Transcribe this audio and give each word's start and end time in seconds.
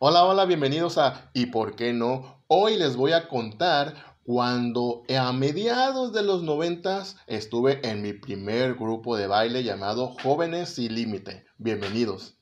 Hola, 0.00 0.24
hola, 0.24 0.44
bienvenidos 0.44 0.98
a 0.98 1.30
¿Y 1.34 1.46
por 1.46 1.76
qué 1.76 1.92
no? 1.92 2.42
Hoy 2.48 2.76
les 2.76 2.96
voy 2.96 3.12
a 3.12 3.28
contar 3.28 3.94
cuando 4.24 5.04
a 5.16 5.32
mediados 5.32 6.12
de 6.12 6.24
los 6.24 6.42
noventas 6.42 7.16
estuve 7.28 7.80
en 7.88 8.02
mi 8.02 8.12
primer 8.12 8.74
grupo 8.74 9.16
de 9.16 9.28
baile 9.28 9.62
llamado 9.62 10.08
Jóvenes 10.20 10.70
Sin 10.70 10.96
Límite. 10.96 11.46
Bienvenidos. 11.58 12.36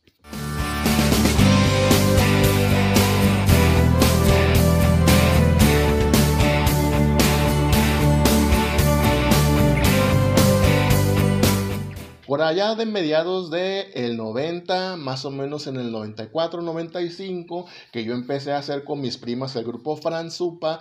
Por 12.32 12.40
allá 12.40 12.74
de 12.76 12.86
mediados 12.86 13.50
del 13.50 13.88
el 13.92 14.16
90, 14.16 14.96
más 14.96 15.26
o 15.26 15.30
menos 15.30 15.66
en 15.66 15.76
el 15.76 15.92
94, 15.92 16.62
95, 16.62 17.66
que 17.92 18.04
yo 18.04 18.14
empecé 18.14 18.52
a 18.52 18.56
hacer 18.56 18.84
con 18.84 19.02
mis 19.02 19.18
primas 19.18 19.54
el 19.54 19.66
grupo 19.66 19.98
Franzupa, 19.98 20.80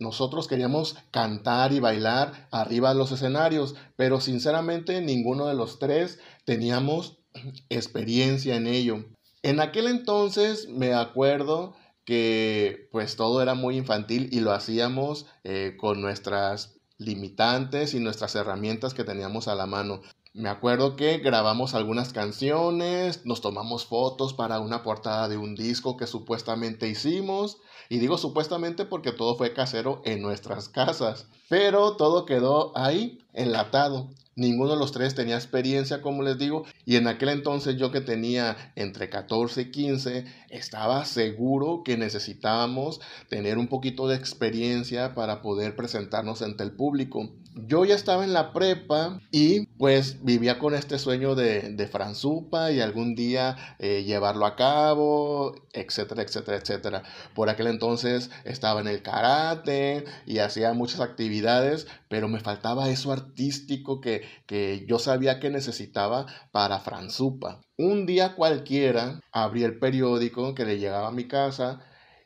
nosotros 0.00 0.48
queríamos 0.48 0.96
cantar 1.12 1.72
y 1.72 1.78
bailar 1.78 2.48
arriba 2.50 2.88
de 2.88 2.96
los 2.96 3.12
escenarios, 3.12 3.76
pero 3.94 4.20
sinceramente 4.20 5.00
ninguno 5.00 5.46
de 5.46 5.54
los 5.54 5.78
tres 5.78 6.18
teníamos 6.44 7.20
experiencia 7.68 8.56
en 8.56 8.66
ello. 8.66 9.04
En 9.44 9.60
aquel 9.60 9.86
entonces 9.86 10.68
me 10.68 10.94
acuerdo 10.94 11.76
que 12.04 12.88
pues 12.90 13.14
todo 13.14 13.40
era 13.40 13.54
muy 13.54 13.76
infantil 13.76 14.30
y 14.32 14.40
lo 14.40 14.50
hacíamos 14.50 15.26
eh, 15.44 15.76
con 15.78 16.00
nuestras 16.00 16.80
limitantes 16.98 17.94
y 17.94 18.00
nuestras 18.00 18.34
herramientas 18.34 18.94
que 18.94 19.04
teníamos 19.04 19.46
a 19.46 19.54
la 19.54 19.66
mano. 19.66 20.02
Me 20.34 20.48
acuerdo 20.48 20.96
que 20.96 21.18
grabamos 21.18 21.74
algunas 21.74 22.14
canciones, 22.14 23.26
nos 23.26 23.42
tomamos 23.42 23.84
fotos 23.84 24.32
para 24.32 24.60
una 24.60 24.82
portada 24.82 25.28
de 25.28 25.36
un 25.36 25.54
disco 25.54 25.98
que 25.98 26.06
supuestamente 26.06 26.88
hicimos. 26.88 27.58
Y 27.90 27.98
digo 27.98 28.16
supuestamente 28.16 28.86
porque 28.86 29.12
todo 29.12 29.36
fue 29.36 29.52
casero 29.52 30.00
en 30.06 30.22
nuestras 30.22 30.70
casas. 30.70 31.26
Pero 31.50 31.96
todo 31.96 32.24
quedó 32.24 32.72
ahí, 32.74 33.18
enlatado. 33.34 34.08
Ninguno 34.34 34.70
de 34.70 34.78
los 34.78 34.92
tres 34.92 35.14
tenía 35.14 35.34
experiencia, 35.34 36.00
como 36.00 36.22
les 36.22 36.38
digo, 36.38 36.64
y 36.86 36.96
en 36.96 37.08
aquel 37.08 37.28
entonces 37.28 37.76
yo 37.76 37.92
que 37.92 38.00
tenía 38.00 38.72
entre 38.76 39.10
14 39.10 39.60
y 39.60 39.70
15, 39.70 40.24
estaba 40.48 41.04
seguro 41.04 41.82
que 41.84 41.98
necesitábamos 41.98 43.02
tener 43.28 43.58
un 43.58 43.68
poquito 43.68 44.08
de 44.08 44.16
experiencia 44.16 45.14
para 45.14 45.42
poder 45.42 45.76
presentarnos 45.76 46.40
ante 46.40 46.64
el 46.64 46.72
público. 46.72 47.28
Yo 47.54 47.84
ya 47.84 47.94
estaba 47.94 48.24
en 48.24 48.32
la 48.32 48.52
prepa 48.52 49.20
y 49.30 49.66
pues 49.78 50.24
vivía 50.24 50.58
con 50.58 50.74
este 50.74 50.98
sueño 50.98 51.34
de, 51.34 51.72
de 51.74 51.86
Franzupa 51.86 52.70
y 52.72 52.80
algún 52.80 53.14
día 53.14 53.56
eh, 53.78 54.04
llevarlo 54.04 54.46
a 54.46 54.56
cabo, 54.56 55.54
etcétera, 55.72 56.22
etcétera, 56.22 56.56
etcétera. 56.56 57.02
Por 57.34 57.50
aquel 57.50 57.66
entonces 57.66 58.30
estaba 58.44 58.80
en 58.80 58.88
el 58.88 59.02
karate 59.02 60.04
y 60.26 60.38
hacía 60.38 60.72
muchas 60.72 61.00
actividades, 61.00 61.86
pero 62.08 62.28
me 62.28 62.40
faltaba 62.40 62.88
eso 62.88 63.12
artístico 63.12 64.00
que 64.00 64.22
que, 64.46 64.84
yo 64.88 64.98
sabía 64.98 65.40
que 65.40 65.50
necesitaba 65.50 66.26
para 66.50 66.80
Franzupa. 66.80 67.60
Un 67.76 68.06
día 68.06 68.34
cualquiera 68.34 69.20
abrí 69.32 69.64
el 69.64 69.78
periódico 69.78 70.54
que 70.54 70.64
le 70.64 70.78
llegaba 70.78 71.08
a 71.08 71.12
mi 71.12 71.26
casa 71.26 71.80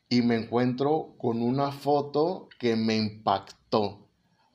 y 0.09 0.23
me 0.23 0.37
encuentro 0.37 1.15
con 1.19 1.43
una 1.43 1.73
foto 1.73 2.49
que 2.59 2.77
me 2.77 2.97
impactó. 2.97 4.06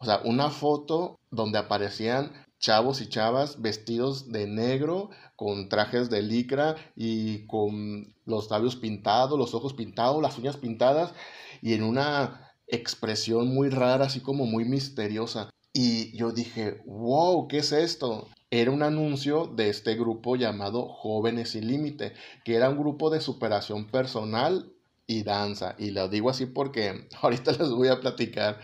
O 0.02 0.06
sea, 0.06 0.22
una 0.26 0.50
foto 0.50 1.20
donde 1.30 1.60
aparecían 1.60 2.32
chavos 2.60 3.02
y 3.02 3.08
chavas 3.08 3.62
vestidos 3.62 4.32
de 4.32 4.48
negro, 4.48 5.12
con 5.36 5.70
trajes 5.70 6.10
de 6.10 6.22
licra 6.24 6.76
y 6.96 7.46
con 7.48 8.16
los 8.26 8.50
labios 8.50 8.76
pintados, 8.76 9.38
los 9.38 9.54
ojos 9.54 9.74
pintados, 9.74 10.22
las 10.22 10.38
uñas 10.38 10.58
pintadas 10.58 11.14
y 11.62 11.74
en 11.74 11.84
una 11.84 12.52
expresión 12.68 13.54
muy 13.54 13.70
rara, 13.70 14.06
así 14.06 14.22
como 14.22 14.46
muy 14.46 14.66
misteriosa. 14.66 15.50
Y 15.74 16.16
yo 16.18 16.31
dije, 16.31 16.81
wow, 16.86 17.48
¿qué 17.48 17.59
es 17.59 17.72
esto? 17.72 18.28
Era 18.50 18.72
un 18.72 18.84
anuncio 18.84 19.46
de 19.48 19.70
este 19.70 19.96
grupo 19.96 20.36
llamado 20.36 20.88
Jóvenes 20.88 21.52
Sin 21.52 21.68
Límite, 21.68 22.14
que 22.44 22.56
era 22.56 22.70
un 22.70 22.78
grupo 22.78 23.09
de 23.09 23.22
superación 23.22 23.86
personal 23.88 24.74
y 25.08 25.24
danza. 25.24 25.75
Y 25.78 25.92
lo 25.92 26.09
digo 26.09 26.30
así 26.30 26.46
porque 26.46 27.08
ahorita 27.22 27.52
les 27.54 27.70
voy 27.70 27.88
a 27.88 28.00
platicar. 28.00 28.59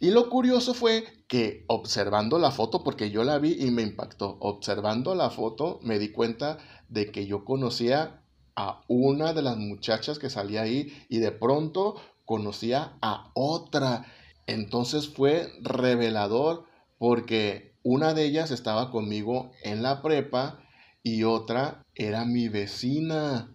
Y 0.00 0.10
lo 0.10 0.30
curioso 0.30 0.74
fue 0.74 1.04
que 1.26 1.64
observando 1.66 2.38
la 2.38 2.50
foto, 2.50 2.84
porque 2.84 3.10
yo 3.10 3.24
la 3.24 3.38
vi 3.38 3.56
y 3.58 3.70
me 3.70 3.82
impactó, 3.82 4.36
observando 4.40 5.14
la 5.14 5.30
foto 5.30 5.80
me 5.82 5.98
di 5.98 6.10
cuenta 6.10 6.58
de 6.88 7.10
que 7.10 7.26
yo 7.26 7.44
conocía 7.44 8.22
a 8.54 8.82
una 8.88 9.32
de 9.32 9.42
las 9.42 9.56
muchachas 9.56 10.18
que 10.18 10.30
salía 10.30 10.62
ahí 10.62 10.92
y 11.08 11.18
de 11.18 11.32
pronto 11.32 11.96
conocía 12.24 12.96
a 13.00 13.30
otra 13.34 14.06
entonces 14.48 15.08
fue 15.10 15.52
revelador 15.60 16.64
porque 16.96 17.76
una 17.82 18.14
de 18.14 18.24
ellas 18.24 18.50
estaba 18.50 18.90
conmigo 18.90 19.52
en 19.62 19.82
la 19.82 20.00
prepa 20.00 20.58
y 21.02 21.24
otra 21.24 21.84
era 21.94 22.24
mi 22.24 22.48
vecina. 22.48 23.54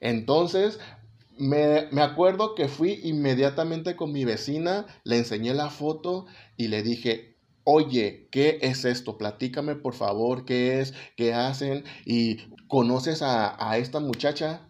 Entonces 0.00 0.80
me, 1.40 2.02
acuerdo 2.02 2.54
que 2.54 2.68
fui 2.68 3.00
inmediatamente 3.02 3.96
con 3.96 4.12
mi 4.12 4.24
vecina, 4.24 4.86
le 5.04 5.18
enseñé 5.18 5.54
la 5.54 5.70
foto 5.70 6.26
y 6.56 6.68
le 6.68 6.82
dije, 6.82 7.36
oye, 7.64 8.28
¿qué 8.30 8.58
es 8.62 8.84
esto? 8.84 9.18
Platícame 9.18 9.74
por 9.74 9.94
favor, 9.94 10.44
¿qué 10.44 10.80
es? 10.80 10.94
¿Qué 11.16 11.34
hacen? 11.34 11.84
¿Y 12.04 12.36
conoces 12.68 13.22
a, 13.22 13.70
a 13.70 13.78
esta 13.78 14.00
muchacha? 14.00 14.68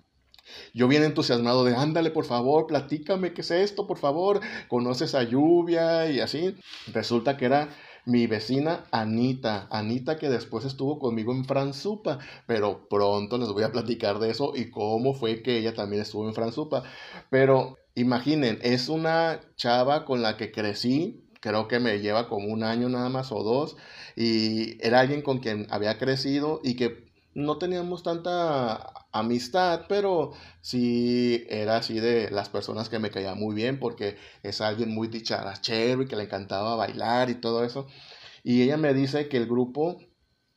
Yo 0.74 0.88
bien 0.88 1.04
entusiasmado 1.04 1.64
de, 1.64 1.74
ándale, 1.76 2.10
por 2.10 2.24
favor, 2.24 2.66
platícame 2.66 3.32
qué 3.32 3.42
es 3.42 3.50
esto, 3.50 3.86
por 3.86 3.98
favor, 3.98 4.40
conoces 4.68 5.14
a 5.14 5.22
Lluvia 5.22 6.10
y 6.10 6.20
así. 6.20 6.56
Resulta 6.92 7.36
que 7.36 7.46
era 7.46 7.68
mi 8.06 8.26
vecina 8.26 8.84
Anita, 8.90 9.68
Anita 9.70 10.18
que 10.18 10.28
después 10.28 10.64
estuvo 10.64 10.98
conmigo 10.98 11.32
en 11.32 11.44
Franzupa, 11.44 12.18
pero 12.46 12.88
pronto 12.88 13.38
les 13.38 13.48
voy 13.48 13.62
a 13.62 13.72
platicar 13.72 14.18
de 14.18 14.30
eso 14.30 14.52
y 14.54 14.70
cómo 14.70 15.14
fue 15.14 15.42
que 15.42 15.58
ella 15.58 15.74
también 15.74 16.02
estuvo 16.02 16.26
en 16.28 16.34
Franzupa. 16.34 16.82
Pero 17.30 17.76
imaginen, 17.94 18.58
es 18.62 18.88
una 18.88 19.40
chava 19.56 20.04
con 20.04 20.22
la 20.22 20.36
que 20.36 20.52
crecí, 20.52 21.28
creo 21.40 21.68
que 21.68 21.80
me 21.80 22.00
lleva 22.00 22.28
como 22.28 22.48
un 22.48 22.62
año 22.64 22.88
nada 22.88 23.08
más 23.08 23.32
o 23.32 23.42
dos, 23.42 23.76
y 24.16 24.84
era 24.84 25.00
alguien 25.00 25.22
con 25.22 25.38
quien 25.38 25.66
había 25.70 25.98
crecido 25.98 26.60
y 26.62 26.76
que 26.76 27.09
no 27.34 27.58
teníamos 27.58 28.02
tanta 28.02 29.06
amistad, 29.12 29.82
pero 29.88 30.32
sí 30.60 31.44
era 31.48 31.76
así 31.76 32.00
de 32.00 32.30
las 32.30 32.48
personas 32.48 32.88
que 32.88 32.98
me 32.98 33.10
caían 33.10 33.38
muy 33.38 33.54
bien 33.54 33.78
porque 33.78 34.16
es 34.42 34.60
alguien 34.60 34.94
muy 34.94 35.08
dicharachero 35.08 36.02
y 36.02 36.06
que 36.06 36.16
le 36.16 36.24
encantaba 36.24 36.76
bailar 36.76 37.30
y 37.30 37.34
todo 37.34 37.64
eso. 37.64 37.86
Y 38.42 38.62
ella 38.62 38.76
me 38.76 38.94
dice 38.94 39.28
que 39.28 39.36
el 39.36 39.46
grupo 39.46 39.98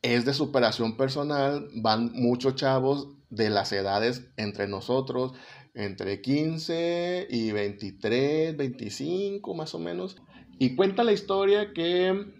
es 0.02 0.24
de 0.24 0.34
superación 0.34 0.96
personal, 0.96 1.68
van 1.76 2.12
muchos 2.12 2.56
chavos 2.56 3.08
de 3.30 3.50
las 3.50 3.72
edades 3.72 4.28
entre 4.36 4.68
nosotros, 4.68 5.32
entre 5.74 6.20
15 6.20 7.26
y 7.30 7.52
23, 7.52 8.56
25 8.56 9.54
más 9.54 9.74
o 9.74 9.78
menos. 9.78 10.16
Y 10.58 10.76
cuenta 10.76 11.04
la 11.04 11.12
historia 11.12 11.72
que 11.72 12.32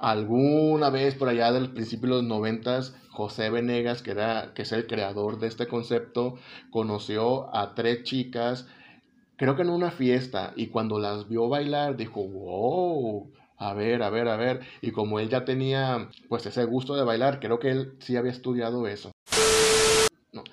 alguna 0.00 0.88
vez 0.90 1.14
por 1.14 1.28
allá 1.28 1.52
del 1.52 1.70
principio 1.70 2.08
de 2.08 2.14
los 2.16 2.24
noventas, 2.24 2.96
José 3.10 3.50
Venegas, 3.50 4.02
que, 4.02 4.12
era, 4.12 4.52
que 4.54 4.62
es 4.62 4.72
el 4.72 4.86
creador 4.86 5.38
de 5.38 5.46
este 5.46 5.68
concepto, 5.68 6.36
conoció 6.70 7.54
a 7.54 7.74
tres 7.74 8.02
chicas, 8.04 8.66
creo 9.36 9.56
que 9.56 9.62
en 9.62 9.70
una 9.70 9.90
fiesta, 9.90 10.52
y 10.56 10.68
cuando 10.68 10.98
las 10.98 11.28
vio 11.28 11.48
bailar, 11.48 11.96
dijo, 11.96 12.22
wow, 12.22 13.30
a 13.58 13.74
ver, 13.74 14.02
a 14.02 14.08
ver, 14.08 14.28
a 14.28 14.36
ver. 14.36 14.60
Y 14.80 14.90
como 14.90 15.20
él 15.20 15.28
ya 15.28 15.44
tenía 15.44 16.08
pues 16.28 16.46
ese 16.46 16.64
gusto 16.64 16.96
de 16.96 17.04
bailar, 17.04 17.40
creo 17.40 17.58
que 17.58 17.70
él 17.70 17.92
sí 17.98 18.16
había 18.16 18.32
estudiado 18.32 18.86
eso. 18.88 19.10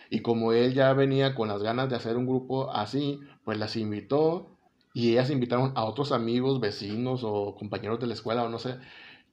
Y 0.09 0.21
como 0.21 0.51
él 0.51 0.73
ya 0.73 0.91
venía 0.93 1.35
con 1.35 1.47
las 1.47 1.63
ganas 1.63 1.89
de 1.89 1.95
hacer 1.95 2.17
un 2.17 2.25
grupo 2.25 2.71
así, 2.71 3.21
pues 3.45 3.57
las 3.57 3.77
invitó 3.77 4.47
y 4.93 5.11
ellas 5.11 5.29
invitaron 5.29 5.71
a 5.75 5.85
otros 5.85 6.11
amigos, 6.11 6.59
vecinos 6.59 7.21
o 7.23 7.55
compañeros 7.55 7.99
de 7.99 8.07
la 8.07 8.13
escuela 8.13 8.43
o 8.43 8.49
no 8.49 8.59
sé 8.59 8.75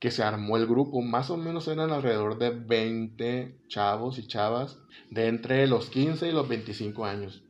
que 0.05 0.11
se 0.11 0.23
armó 0.23 0.59
el 0.59 0.67
grupo. 0.67 1.01
Más 1.01 1.31
o 1.31 1.39
menos 1.39 1.67
eran 1.67 1.91
alrededor 1.91 2.37
de 2.37 2.51
20 2.51 3.57
chavos 3.69 4.19
y 4.19 4.27
chavas 4.27 4.77
de 5.09 5.29
entre 5.29 5.67
los 5.67 5.89
15 5.89 6.29
y 6.29 6.33
los 6.33 6.47
25 6.47 7.07
años. 7.07 7.43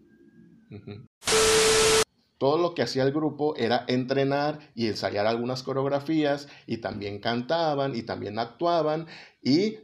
Todo 2.39 2.59
lo 2.59 2.77
que 2.77 2.83
hacía 2.83 3.03
el 3.03 3.11
grupo 3.11 3.57
era 3.57 3.85
entrenar 3.89 4.71
y 4.77 4.87
ensayar 4.87 5.27
algunas 5.27 5.65
coreografías 5.65 6.47
y 6.69 6.77
también 6.77 7.19
cantaban 7.19 7.97
y 7.97 8.05
también 8.05 8.39
actuaban 8.39 9.09
y 9.43 9.79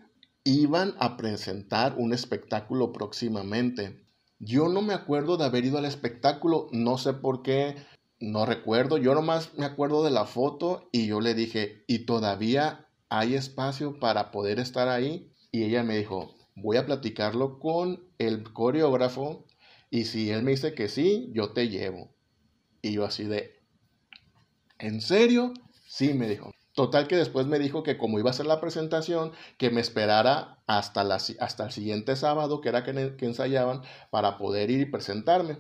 iban 0.45 0.95
a 1.01 1.17
presentar 1.17 1.97
un 1.99 2.13
espectáculo 2.13 2.93
próximamente. 2.93 4.07
Yo 4.39 4.69
no 4.69 4.81
me 4.81 4.95
acuerdo 4.95 5.37
de 5.37 5.45
haber 5.45 5.65
ido 5.65 5.79
al 5.79 5.87
espectáculo, 5.87 6.69
no 6.71 6.99
sé 6.99 7.15
por 7.15 7.43
qué, 7.43 7.75
no 8.21 8.45
recuerdo, 8.47 8.99
yo 8.99 9.15
nomás 9.15 9.55
me 9.57 9.65
acuerdo 9.65 10.05
de 10.05 10.11
la 10.11 10.27
foto 10.27 10.89
y 10.93 11.07
yo 11.07 11.21
le 11.21 11.35
dije, 11.35 11.85
¿y 11.87 12.01
todavía 12.01 12.87
hay 13.09 13.35
espacio 13.35 13.99
para 13.99 14.31
poder 14.31 14.61
estar 14.61 14.89
ahí? 14.89 15.33
Y 15.51 15.65
ella 15.65 15.83
me 15.83 15.97
dijo, 15.97 16.37
voy 16.55 16.77
a 16.77 16.87
platicarlo 16.87 17.59
con 17.59 18.05
el 18.19 18.53
coreógrafo 18.53 19.47
Y 19.91 20.05
si 20.05 20.31
él 20.31 20.43
me 20.43 20.53
dice 20.53 20.75
que 20.75 20.89
sí, 20.89 21.31
yo 21.35 21.53
te 21.53 21.69
llevo. 21.69 22.15
Y 22.83 22.93
yo 22.93 23.05
así 23.05 23.25
de, 23.25 23.61
¿en 24.79 25.01
serio? 25.01 25.53
Sí, 25.87 26.15
me 26.15 26.29
dijo. 26.29 26.53
Total 26.75 27.09
que 27.09 27.17
después 27.17 27.47
me 27.47 27.59
dijo 27.59 27.83
que 27.83 27.99
como 27.99 28.19
iba 28.19 28.31
a 28.31 28.35
ser 28.35 28.47
la 28.47 28.61
presentación, 28.61 29.33
que 29.59 29.71
me 29.71 29.81
esperara 29.81 30.63
hasta, 30.67 31.05
la, 31.05 31.17
hasta 31.17 31.65
el 31.65 31.73
siguiente 31.73 32.17
sábado, 32.17 32.61
que 32.61 32.69
era 32.69 32.85
que, 32.85 33.17
que 33.17 33.27
ensayaban, 33.27 33.83
para 34.11 34.39
poder 34.39 34.71
ir 34.71 34.81
y 34.81 34.87
presentarme. 34.87 35.59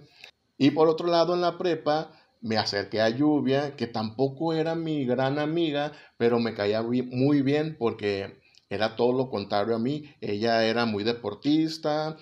Y 0.58 0.70
por 0.72 0.88
otro 0.88 1.08
lado, 1.08 1.34
en 1.34 1.40
la 1.40 1.58
prepa, 1.58 2.12
me 2.40 2.56
acerqué 2.56 3.00
a 3.00 3.10
Lluvia, 3.10 3.76
que 3.76 3.86
tampoco 3.86 4.52
era 4.52 4.74
mi 4.74 5.04
gran 5.04 5.38
amiga, 5.38 5.92
pero 6.16 6.38
me 6.38 6.54
caía 6.54 6.82
muy 6.82 7.42
bien 7.42 7.76
porque 7.78 8.40
era 8.70 8.96
todo 8.96 9.12
lo 9.12 9.28
contrario 9.28 9.74
a 9.74 9.78
mí. 9.78 10.14
Ella 10.20 10.64
era 10.64 10.86
muy 10.86 11.04
deportista, 11.04 12.16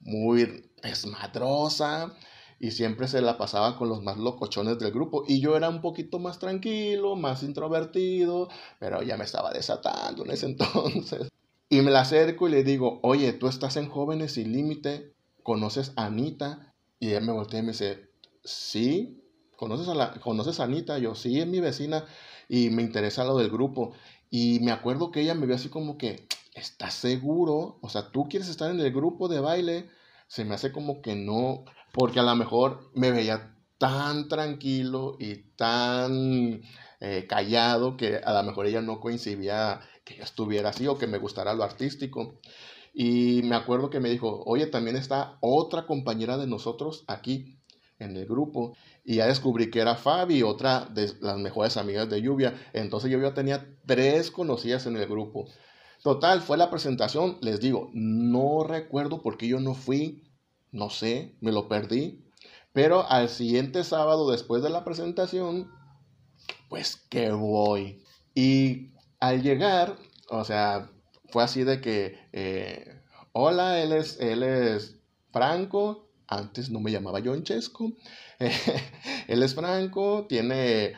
muy 0.00 0.70
esmadrosa 0.82 2.16
y 2.58 2.72
siempre 2.72 3.08
se 3.08 3.22
la 3.22 3.38
pasaba 3.38 3.76
con 3.76 3.88
los 3.88 4.02
más 4.02 4.18
locochones 4.18 4.78
del 4.78 4.92
grupo. 4.92 5.24
Y 5.26 5.40
yo 5.40 5.56
era 5.56 5.68
un 5.68 5.80
poquito 5.80 6.18
más 6.18 6.38
tranquilo, 6.38 7.16
más 7.16 7.42
introvertido, 7.42 8.48
pero 8.78 9.02
ya 9.02 9.16
me 9.16 9.24
estaba 9.24 9.52
desatando 9.52 10.24
en 10.24 10.30
ese 10.30 10.46
entonces. 10.50 11.28
Y 11.68 11.82
me 11.82 11.90
la 11.90 12.00
acerco 12.00 12.48
y 12.48 12.50
le 12.50 12.64
digo, 12.64 12.98
oye, 13.02 13.32
tú 13.32 13.46
estás 13.46 13.76
en 13.76 13.88
Jóvenes 13.88 14.32
Sin 14.32 14.52
Límite, 14.52 15.14
¿conoces 15.42 15.92
a 15.96 16.06
Anita? 16.06 16.74
Y 16.98 17.10
él 17.12 17.24
me 17.24 17.32
voltea 17.32 17.60
y 17.60 17.62
me 17.62 17.72
dice, 17.72 18.10
sí, 18.42 19.19
¿conoces 19.60 19.88
a, 19.88 19.94
la, 19.94 20.12
¿conoces 20.12 20.58
a 20.58 20.64
Anita? 20.64 20.98
Yo, 20.98 21.14
sí, 21.14 21.38
es 21.38 21.46
mi 21.46 21.60
vecina 21.60 22.06
y 22.48 22.70
me 22.70 22.80
interesa 22.80 23.24
lo 23.24 23.36
del 23.36 23.50
grupo. 23.50 23.92
Y 24.30 24.58
me 24.60 24.72
acuerdo 24.72 25.10
que 25.10 25.20
ella 25.20 25.34
me 25.34 25.44
vio 25.44 25.54
así 25.54 25.68
como 25.68 25.98
que, 25.98 26.26
¿estás 26.54 26.94
seguro? 26.94 27.78
O 27.82 27.90
sea, 27.90 28.10
¿tú 28.10 28.26
quieres 28.26 28.48
estar 28.48 28.70
en 28.70 28.80
el 28.80 28.90
grupo 28.90 29.28
de 29.28 29.40
baile? 29.40 29.90
Se 30.28 30.46
me 30.46 30.54
hace 30.54 30.72
como 30.72 31.02
que 31.02 31.14
no, 31.14 31.66
porque 31.92 32.20
a 32.20 32.22
lo 32.22 32.34
mejor 32.36 32.90
me 32.94 33.10
veía 33.10 33.54
tan 33.76 34.28
tranquilo 34.28 35.16
y 35.18 35.36
tan 35.56 36.62
eh, 37.00 37.26
callado 37.28 37.98
que 37.98 38.16
a 38.16 38.32
lo 38.32 38.42
mejor 38.44 38.64
ella 38.64 38.80
no 38.80 38.98
coincidía 38.98 39.80
que 40.04 40.16
yo 40.16 40.24
estuviera 40.24 40.70
así 40.70 40.86
o 40.86 40.96
que 40.96 41.06
me 41.06 41.18
gustara 41.18 41.52
lo 41.52 41.64
artístico. 41.64 42.40
Y 42.94 43.42
me 43.44 43.56
acuerdo 43.56 43.90
que 43.90 44.00
me 44.00 44.08
dijo, 44.08 44.42
oye, 44.46 44.66
también 44.66 44.96
está 44.96 45.36
otra 45.40 45.86
compañera 45.86 46.38
de 46.38 46.46
nosotros 46.46 47.04
aquí 47.08 47.59
en 48.00 48.16
el 48.16 48.26
grupo 48.26 48.74
y 49.04 49.16
ya 49.16 49.26
descubrí 49.26 49.70
que 49.70 49.80
era 49.80 49.94
Fabi, 49.94 50.42
otra 50.42 50.86
de 50.86 51.12
las 51.20 51.38
mejores 51.38 51.76
amigas 51.76 52.10
de 52.10 52.20
Lluvia. 52.20 52.54
Entonces 52.72 53.10
yo 53.10 53.20
ya 53.20 53.34
tenía 53.34 53.66
tres 53.86 54.30
conocidas 54.30 54.86
en 54.86 54.96
el 54.96 55.06
grupo. 55.06 55.46
Total, 56.02 56.40
fue 56.40 56.56
la 56.56 56.70
presentación, 56.70 57.38
les 57.42 57.60
digo, 57.60 57.90
no 57.92 58.64
recuerdo 58.64 59.22
por 59.22 59.36
qué 59.36 59.48
yo 59.48 59.60
no 59.60 59.74
fui, 59.74 60.24
no 60.72 60.90
sé, 60.90 61.36
me 61.40 61.52
lo 61.52 61.68
perdí. 61.68 62.24
Pero 62.72 63.06
al 63.08 63.28
siguiente 63.28 63.84
sábado, 63.84 64.30
después 64.30 64.62
de 64.62 64.70
la 64.70 64.84
presentación, 64.84 65.70
pues 66.68 66.96
que 66.96 67.30
voy. 67.32 68.02
Y 68.34 68.92
al 69.18 69.42
llegar, 69.42 69.96
o 70.30 70.44
sea, 70.44 70.90
fue 71.28 71.42
así 71.42 71.64
de 71.64 71.80
que, 71.80 72.18
eh, 72.32 73.02
hola, 73.32 73.82
él 73.82 73.92
es, 73.92 74.18
él 74.20 74.42
es 74.42 74.96
Franco, 75.32 76.09
antes 76.30 76.70
no 76.70 76.80
me 76.80 76.92
llamaba 76.92 77.20
John 77.22 77.42
Chesco. 77.42 77.92
él 78.38 79.42
es 79.42 79.54
Franco, 79.54 80.26
tiene 80.28 80.96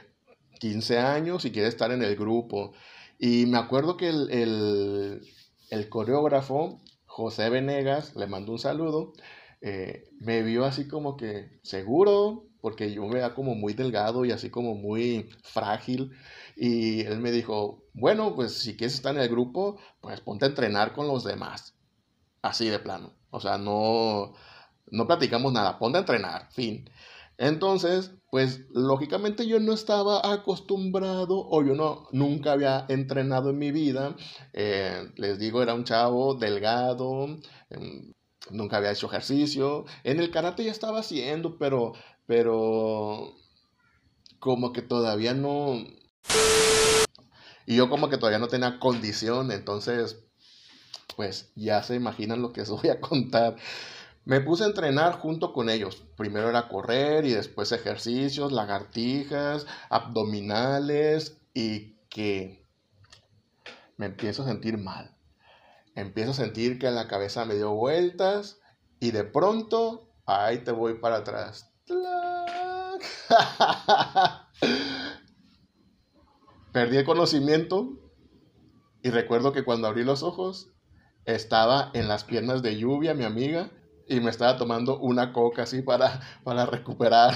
15 0.60 0.98
años 0.98 1.44
y 1.44 1.50
quiere 1.50 1.68
estar 1.68 1.90
en 1.90 2.02
el 2.02 2.14
grupo. 2.16 2.72
Y 3.18 3.46
me 3.46 3.58
acuerdo 3.58 3.96
que 3.96 4.08
el, 4.10 5.88
coreógrafo, 5.88 6.80
José 7.06 7.48
Venegas, 7.48 8.14
le 8.14 8.26
mandó 8.26 8.52
un 8.52 8.58
saludo. 8.58 9.14
Eh, 9.62 10.04
me 10.20 10.42
vio 10.42 10.64
así 10.66 10.86
como 10.86 11.16
que 11.16 11.58
seguro, 11.62 12.44
porque 12.60 12.92
yo 12.92 13.06
me 13.06 13.14
veía 13.14 13.34
como 13.34 13.54
muy 13.54 13.72
delgado 13.72 14.24
y 14.24 14.32
así 14.32 14.50
como 14.50 14.74
muy 14.74 15.30
frágil. 15.42 16.12
Y 16.56 17.00
él 17.00 17.20
me 17.20 17.32
dijo, 17.32 17.84
bueno, 17.94 18.34
pues 18.34 18.52
si 18.54 18.76
quieres 18.76 18.94
estar 18.94 19.14
en 19.14 19.22
el 19.22 19.28
grupo, 19.28 19.78
pues 20.00 20.20
ponte 20.20 20.44
a 20.44 20.48
entrenar 20.48 20.92
con 20.92 21.08
los 21.08 21.24
demás. 21.24 21.74
Así 22.42 22.68
de 22.68 22.78
plano. 22.78 23.14
O 23.30 23.40
sea, 23.40 23.56
no, 23.56 24.34
no 24.92 25.06
platicamos 25.06 25.52
nada, 25.52 25.78
ponte 25.78 25.98
a 25.98 26.02
entrenar, 26.02 26.48
fin. 26.52 26.88
Entonces, 27.38 28.12
pues 28.30 28.60
lógicamente 28.70 29.46
yo 29.46 29.58
no 29.58 29.72
estaba 29.72 30.32
acostumbrado 30.32 31.46
o 31.48 31.64
yo 31.64 31.74
no, 31.74 32.06
nunca 32.12 32.52
había 32.52 32.86
entrenado 32.88 33.50
en 33.50 33.58
mi 33.58 33.72
vida. 33.72 34.14
Eh, 34.52 35.10
les 35.16 35.38
digo, 35.38 35.62
era 35.62 35.74
un 35.74 35.84
chavo 35.84 36.34
delgado, 36.34 37.26
em, 37.70 38.12
nunca 38.50 38.76
había 38.76 38.92
hecho 38.92 39.06
ejercicio. 39.06 39.86
En 40.04 40.20
el 40.20 40.30
karate 40.30 40.64
ya 40.64 40.70
estaba 40.70 41.00
haciendo, 41.00 41.58
pero, 41.58 41.94
pero 42.26 43.32
como 44.38 44.72
que 44.72 44.82
todavía 44.82 45.34
no... 45.34 45.84
Y 47.66 47.76
yo 47.76 47.88
como 47.88 48.08
que 48.10 48.18
todavía 48.18 48.38
no 48.38 48.48
tenía 48.48 48.78
condición, 48.80 49.52
entonces, 49.52 50.24
pues 51.16 51.52
ya 51.54 51.82
se 51.82 51.94
imaginan 51.94 52.42
lo 52.42 52.52
que 52.52 52.62
os 52.62 52.70
voy 52.70 52.90
a 52.90 53.00
contar. 53.00 53.56
Me 54.24 54.40
puse 54.40 54.62
a 54.62 54.68
entrenar 54.68 55.18
junto 55.18 55.52
con 55.52 55.68
ellos. 55.68 56.04
Primero 56.16 56.48
era 56.48 56.68
correr 56.68 57.24
y 57.24 57.32
después 57.32 57.72
ejercicios, 57.72 58.52
lagartijas, 58.52 59.66
abdominales 59.90 61.38
y 61.54 61.96
que 62.08 62.64
me 63.96 64.06
empiezo 64.06 64.42
a 64.42 64.46
sentir 64.46 64.78
mal. 64.78 65.16
Empiezo 65.94 66.30
a 66.30 66.34
sentir 66.34 66.78
que 66.78 66.90
la 66.90 67.08
cabeza 67.08 67.44
me 67.44 67.54
dio 67.54 67.74
vueltas 67.74 68.60
y 69.00 69.10
de 69.10 69.24
pronto, 69.24 70.08
ahí 70.24 70.58
te 70.58 70.70
voy 70.70 70.94
para 70.94 71.16
atrás. 71.16 71.70
Perdí 76.72 76.96
el 76.96 77.04
conocimiento 77.04 77.98
y 79.02 79.10
recuerdo 79.10 79.52
que 79.52 79.64
cuando 79.64 79.88
abrí 79.88 80.04
los 80.04 80.22
ojos 80.22 80.70
estaba 81.24 81.90
en 81.92 82.08
las 82.08 82.24
piernas 82.24 82.62
de 82.62 82.78
lluvia, 82.78 83.14
mi 83.14 83.24
amiga, 83.24 83.70
y 84.08 84.20
me 84.20 84.30
estaba 84.30 84.56
tomando 84.56 84.98
una 84.98 85.32
coca 85.32 85.62
así 85.62 85.82
para, 85.82 86.20
para 86.44 86.66
recuperar. 86.66 87.34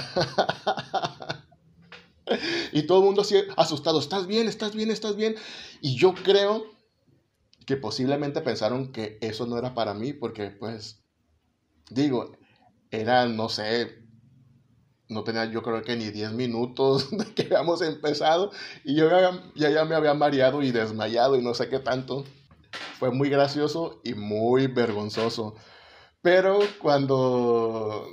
y 2.71 2.83
todo 2.83 2.99
el 2.99 3.05
mundo 3.05 3.21
así 3.21 3.35
asustado, 3.55 3.99
¿estás 3.99 4.27
bien? 4.27 4.47
¿Estás 4.47 4.73
bien? 4.73 4.91
¿Estás 4.91 5.15
bien? 5.15 5.35
Y 5.81 5.95
yo 5.95 6.13
creo 6.13 6.65
que 7.65 7.77
posiblemente 7.77 8.41
pensaron 8.41 8.91
que 8.91 9.17
eso 9.21 9.45
no 9.45 9.57
era 9.57 9.73
para 9.73 9.93
mí, 9.93 10.13
porque 10.13 10.51
pues, 10.51 11.03
digo, 11.89 12.31
era, 12.91 13.25
no 13.25 13.49
sé, 13.49 14.07
no 15.09 15.23
tenía 15.23 15.45
yo 15.45 15.61
creo 15.63 15.81
que 15.83 15.95
ni 15.95 16.09
10 16.09 16.33
minutos 16.33 17.11
de 17.11 17.33
que 17.33 17.43
habíamos 17.43 17.81
empezado 17.81 18.51
y 18.83 18.95
yo 18.95 19.09
ya, 19.55 19.69
ya 19.69 19.85
me 19.85 19.95
había 19.95 20.13
mareado 20.13 20.61
y 20.63 20.71
desmayado 20.71 21.35
y 21.35 21.41
no 21.41 21.53
sé 21.53 21.69
qué 21.69 21.79
tanto. 21.79 22.25
Fue 22.99 23.11
muy 23.11 23.29
gracioso 23.29 24.01
y 24.03 24.13
muy 24.13 24.67
vergonzoso. 24.67 25.55
Pero 26.21 26.59
cuando 26.81 28.05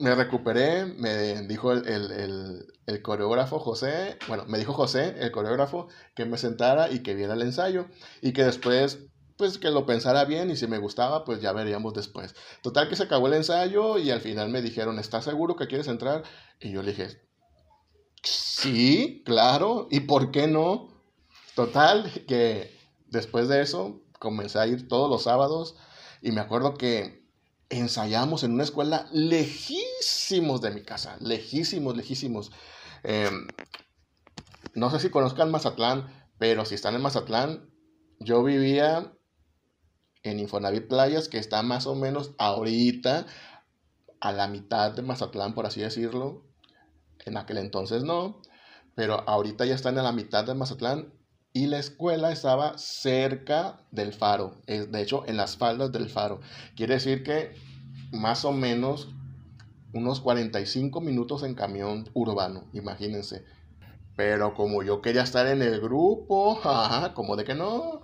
me 0.00 0.14
recuperé, 0.14 0.86
me 0.86 1.42
dijo 1.42 1.72
el, 1.72 3.02
coreógrafo 3.02 3.58
José, 3.58 4.18
bueno, 4.28 4.44
me 4.46 4.58
dijo 4.58 4.72
José, 4.72 5.16
el 5.18 5.30
coreógrafo, 5.30 5.88
que 6.14 6.24
me 6.24 6.38
sentara 6.38 6.90
y 6.90 7.00
que 7.00 7.14
viera 7.14 7.34
el 7.34 7.42
ensayo 7.42 7.86
y 8.22 8.32
que 8.32 8.44
después, 8.44 8.98
pues 9.36 9.58
que 9.58 9.70
lo 9.70 9.86
pensara 9.86 10.24
bien 10.24 10.50
y 10.50 10.56
si 10.56 10.66
me 10.66 10.78
gustaba, 10.78 11.24
pues 11.24 11.40
ya 11.40 11.52
veríamos 11.52 11.94
después. 11.94 12.34
Total 12.62 12.88
que 12.88 12.96
se 12.96 13.04
acabó 13.04 13.26
el 13.26 13.34
ensayo 13.34 13.98
y 13.98 14.10
al 14.10 14.20
final 14.20 14.48
me 14.48 14.62
dijeron, 14.62 14.98
¿estás 14.98 15.24
seguro 15.24 15.56
que 15.56 15.66
quieres 15.66 15.88
entrar? 15.88 16.22
Y 16.60 16.70
yo 16.70 16.82
le 16.82 16.92
dije, 16.92 17.20
sí, 18.22 19.22
claro, 19.24 19.88
¿y 19.90 20.00
por 20.00 20.30
qué 20.30 20.46
no? 20.46 20.88
Total 21.54 22.10
que 22.26 22.76
después 23.06 23.48
de 23.48 23.62
eso 23.62 24.00
comencé 24.18 24.58
a 24.58 24.66
ir 24.66 24.88
todos 24.88 25.10
los 25.10 25.24
sábados 25.24 25.76
y 26.22 26.32
me 26.32 26.40
acuerdo 26.40 26.74
que 26.74 27.26
ensayamos 27.70 28.44
en 28.44 28.52
una 28.52 28.64
escuela 28.64 29.08
lejísimos 29.12 30.60
de 30.60 30.70
mi 30.70 30.82
casa, 30.82 31.16
lejísimos, 31.20 31.96
lejísimos. 31.96 32.50
Em, 33.02 33.46
no 34.74 34.90
sé 34.90 35.00
si 35.00 35.10
conozcan 35.10 35.50
Mazatlán, 35.50 36.08
pero 36.38 36.64
si 36.64 36.74
están 36.74 36.94
en 36.94 37.02
Mazatlán, 37.02 37.70
yo 38.20 38.42
vivía 38.42 39.12
en 40.22 40.40
Infonavit 40.40 40.88
Playas, 40.88 41.28
que 41.28 41.38
está 41.38 41.62
más 41.62 41.86
o 41.86 41.94
menos 41.94 42.34
ahorita 42.38 43.26
a 44.20 44.32
la 44.32 44.48
mitad 44.48 44.92
de 44.92 45.02
Mazatlán, 45.02 45.54
por 45.54 45.66
así 45.66 45.80
decirlo. 45.80 46.44
En 47.24 47.36
aquel 47.36 47.58
entonces 47.58 48.04
no, 48.04 48.40
pero 48.94 49.28
ahorita 49.28 49.64
ya 49.64 49.74
están 49.74 49.98
a 49.98 50.02
la 50.02 50.12
mitad 50.12 50.44
de 50.44 50.54
Mazatlán 50.54 51.12
y 51.58 51.66
la 51.66 51.80
escuela 51.80 52.30
estaba 52.30 52.78
cerca 52.78 53.80
del 53.90 54.12
faro, 54.12 54.54
de 54.68 55.02
hecho 55.02 55.24
en 55.26 55.36
las 55.36 55.56
faldas 55.56 55.90
del 55.90 56.08
faro. 56.08 56.38
Quiere 56.76 56.94
decir 56.94 57.24
que 57.24 57.52
más 58.12 58.44
o 58.44 58.52
menos 58.52 59.08
unos 59.92 60.20
45 60.20 61.00
minutos 61.00 61.42
en 61.42 61.56
camión 61.56 62.08
urbano, 62.14 62.62
imagínense. 62.74 63.44
Pero 64.14 64.54
como 64.54 64.84
yo 64.84 65.02
quería 65.02 65.24
estar 65.24 65.48
en 65.48 65.60
el 65.62 65.80
grupo, 65.80 66.60
como 67.14 67.34
de 67.34 67.42
que 67.42 67.56
no, 67.56 68.02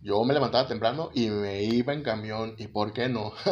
yo 0.00 0.22
me 0.22 0.32
levantaba 0.32 0.68
temprano 0.68 1.10
y 1.12 1.28
me 1.28 1.64
iba 1.64 1.92
en 1.92 2.04
camión, 2.04 2.54
¿y 2.56 2.68
por 2.68 2.92
qué 2.92 3.08
no? 3.08 3.32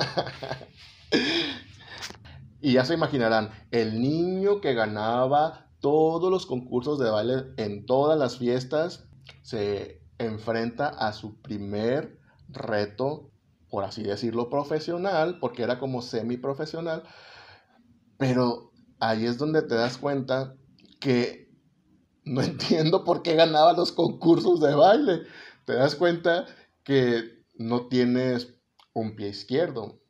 Y 2.63 2.75
ya 2.75 2.85
se 2.85 2.93
imaginarán, 2.93 3.51
el 3.71 4.03
niño 4.03 4.61
que 4.61 4.75
ganaba 4.75 5.71
todos 5.81 6.31
los 6.31 6.45
concursos 6.45 6.99
de 6.99 7.09
baile 7.11 7.47
en 7.57 7.87
todas 7.87 8.19
las 8.19 8.37
fiestas 8.37 9.10
se 9.43 10.03
enfrenta 10.19 10.89
a 10.89 11.13
su 11.13 11.41
primer 11.41 12.19
reto, 12.49 13.31
por 13.69 13.85
así 13.85 14.03
decirlo, 14.03 14.51
profesional, 14.51 15.39
porque 15.41 15.63
era 15.63 15.79
como 15.79 16.03
semi-profesional, 16.03 17.05
pero 18.19 18.73
ahí 18.99 19.27
es 19.27 19.39
donde 19.39 19.63
te 19.63 19.75
das 19.75 19.97
cuenta 19.97 20.57
que 21.01 21.51
no 22.25 22.43
entiendo 22.43 23.05
por 23.05 23.23
qué 23.23 23.35
ganaba 23.35 23.73
los 23.73 23.93
concursos 23.93 24.61
de 24.61 24.75
baile. 24.75 25.23
Te 25.65 25.75
das 25.75 25.95
cuenta 25.95 26.47
que 26.85 27.45
no 27.57 27.87
tienes 27.89 28.55
un 28.93 29.17
pie 29.17 29.29
izquierdo, 29.29 30.01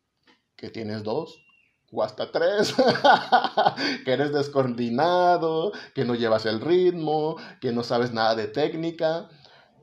que 0.57 0.71
tienes 0.71 1.03
dos 1.03 1.45
o 1.93 2.03
hasta 2.03 2.31
tres, 2.31 2.75
que 4.05 4.13
eres 4.13 4.33
descoordinado, 4.33 5.73
que 5.95 6.05
no 6.05 6.15
llevas 6.15 6.47
el 6.47 6.61
ritmo, 6.61 7.37
que 7.61 7.73
no 7.73 7.83
sabes 7.83 8.13
nada 8.13 8.35
de 8.35 8.47
técnica, 8.47 9.29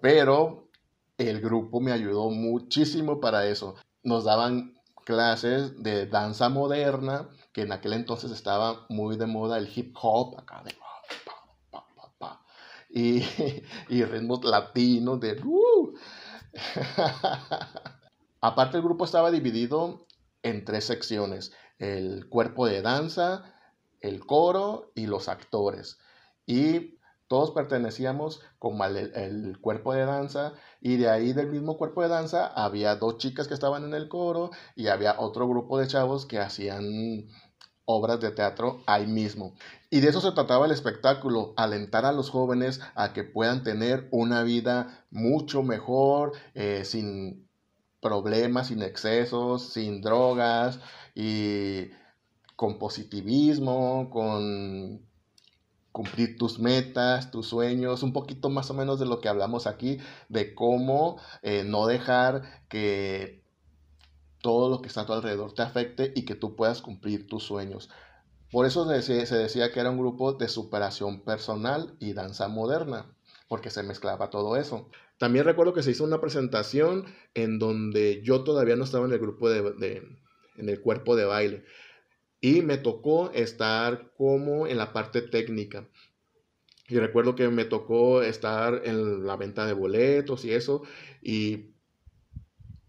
pero 0.01 0.69
el 1.17 1.41
grupo 1.41 1.79
me 1.79 1.91
ayudó 1.91 2.29
muchísimo 2.29 3.19
para 3.19 3.47
eso. 3.47 3.75
Nos 4.03 4.23
daban 4.23 4.75
clases 5.05 5.81
de 5.81 6.05
danza 6.05 6.49
moderna, 6.49 7.29
que 7.51 7.63
en 7.63 7.71
aquel 7.71 7.93
entonces 7.93 8.31
estaba 8.31 8.85
muy 8.89 9.17
de 9.17 9.25
moda 9.25 9.57
el 9.57 9.69
hip 9.73 9.95
hop, 10.01 10.39
acá 10.39 10.63
de 10.63 10.75
y, 12.89 13.21
y 13.89 14.03
ritmos 14.03 14.43
latinos 14.43 15.19
de... 15.19 15.41
Uh. 15.43 15.93
Aparte 18.41 18.77
el 18.77 18.83
grupo 18.83 19.05
estaba 19.05 19.31
dividido 19.31 20.07
en 20.43 20.63
tres 20.63 20.85
secciones, 20.85 21.51
el 21.79 22.27
cuerpo 22.29 22.65
de 22.67 22.81
danza, 22.81 23.53
el 24.01 24.25
coro 24.25 24.91
y 24.95 25.07
los 25.07 25.27
actores. 25.27 25.99
Y 26.45 26.97
todos 27.27 27.51
pertenecíamos 27.51 28.41
como 28.57 28.83
al 28.83 28.97
el 28.97 29.59
cuerpo 29.59 29.93
de 29.93 30.05
danza 30.05 30.53
y 30.79 30.95
de 30.97 31.09
ahí 31.09 31.33
del 31.33 31.47
mismo 31.47 31.77
cuerpo 31.77 32.01
de 32.01 32.07
danza 32.07 32.47
había 32.47 32.95
dos 32.95 33.17
chicas 33.17 33.47
que 33.47 33.53
estaban 33.53 33.83
en 33.83 33.93
el 33.93 34.07
coro 34.07 34.51
y 34.75 34.87
había 34.87 35.19
otro 35.19 35.47
grupo 35.47 35.77
de 35.77 35.87
chavos 35.87 36.25
que 36.25 36.39
hacían 36.39 37.27
obras 37.83 38.19
de 38.19 38.31
teatro 38.31 38.81
ahí 38.85 39.07
mismo. 39.07 39.55
Y 39.89 40.01
de 40.01 40.09
eso 40.09 40.21
se 40.21 40.31
trataba 40.33 40.65
el 40.65 40.71
espectáculo, 40.71 41.53
alentar 41.57 42.05
a 42.05 42.11
los 42.11 42.29
jóvenes 42.29 42.81
a 42.95 43.13
que 43.13 43.23
puedan 43.23 43.63
tener 43.63 44.07
una 44.11 44.43
vida 44.43 45.05
mucho 45.09 45.63
mejor, 45.63 46.33
eh, 46.53 46.83
sin 46.83 47.46
problemas, 48.01 48.67
sin 48.67 48.81
excesos, 48.81 49.73
sin 49.73 50.01
drogas 50.01 50.79
y 51.15 51.89
con 52.55 52.79
positivismo, 52.79 54.09
con 54.09 55.01
cumplir 55.91 56.37
tus 56.37 56.59
metas, 56.59 57.31
tus 57.31 57.47
sueños, 57.47 58.03
un 58.03 58.13
poquito 58.13 58.49
más 58.49 58.69
o 58.69 58.75
menos 58.75 58.99
de 58.99 59.07
lo 59.07 59.19
que 59.19 59.29
hablamos 59.29 59.65
aquí, 59.65 59.97
de 60.29 60.53
cómo 60.53 61.19
eh, 61.41 61.63
no 61.65 61.87
dejar 61.87 62.65
que 62.69 63.43
todo 64.41 64.69
lo 64.69 64.81
que 64.81 64.87
está 64.89 65.01
a 65.01 65.05
tu 65.05 65.13
alrededor 65.13 65.53
te 65.53 65.63
afecte 65.63 66.13
y 66.15 66.23
que 66.23 66.35
tú 66.35 66.55
puedas 66.55 66.81
cumplir 66.81 67.27
tus 67.27 67.43
sueños. 67.43 67.89
Por 68.51 68.65
eso 68.65 68.85
se 69.01 69.35
decía, 69.35 69.71
que 69.71 69.79
era 69.79 69.89
un 69.89 69.97
grupo 69.97 70.33
de 70.33 70.47
superación 70.47 71.21
personal 71.21 71.95
y 71.99 72.13
danza 72.13 72.47
moderna, 72.47 73.13
porque 73.47 73.69
se 73.69 73.83
mezclaba 73.83 74.29
todo 74.29 74.55
eso. 74.55 74.89
También 75.17 75.45
recuerdo 75.45 75.73
que 75.73 75.83
se 75.83 75.91
hizo 75.91 76.03
una 76.03 76.21
presentación 76.21 77.05
en 77.33 77.59
donde 77.59 78.21
yo 78.23 78.43
todavía 78.43 78.75
no 78.75 78.83
estaba 78.83 79.05
en 79.05 79.13
el 79.13 79.19
grupo 79.19 79.49
de, 79.49 80.03
en 80.57 80.69
el 80.69 80.81
cuerpo 80.81 81.15
de 81.15 81.25
baile. 81.25 81.63
Y 82.39 82.61
me 82.61 82.77
tocó 82.77 83.31
estar 83.31 84.13
como 84.15 84.67
en 84.67 84.77
la 84.77 84.93
parte 84.93 85.21
técnica. 85.21 85.87
Y 86.87 86.99
recuerdo 86.99 87.35
que 87.35 87.47
me 87.49 87.65
tocó 87.65 88.21
estar 88.21 88.81
en 88.85 89.25
la 89.25 89.35
venta 89.35 89.65
de 89.65 89.73
boletos 89.73 90.45
y 90.45 90.53
eso. 90.53 90.83
Y 91.21 91.73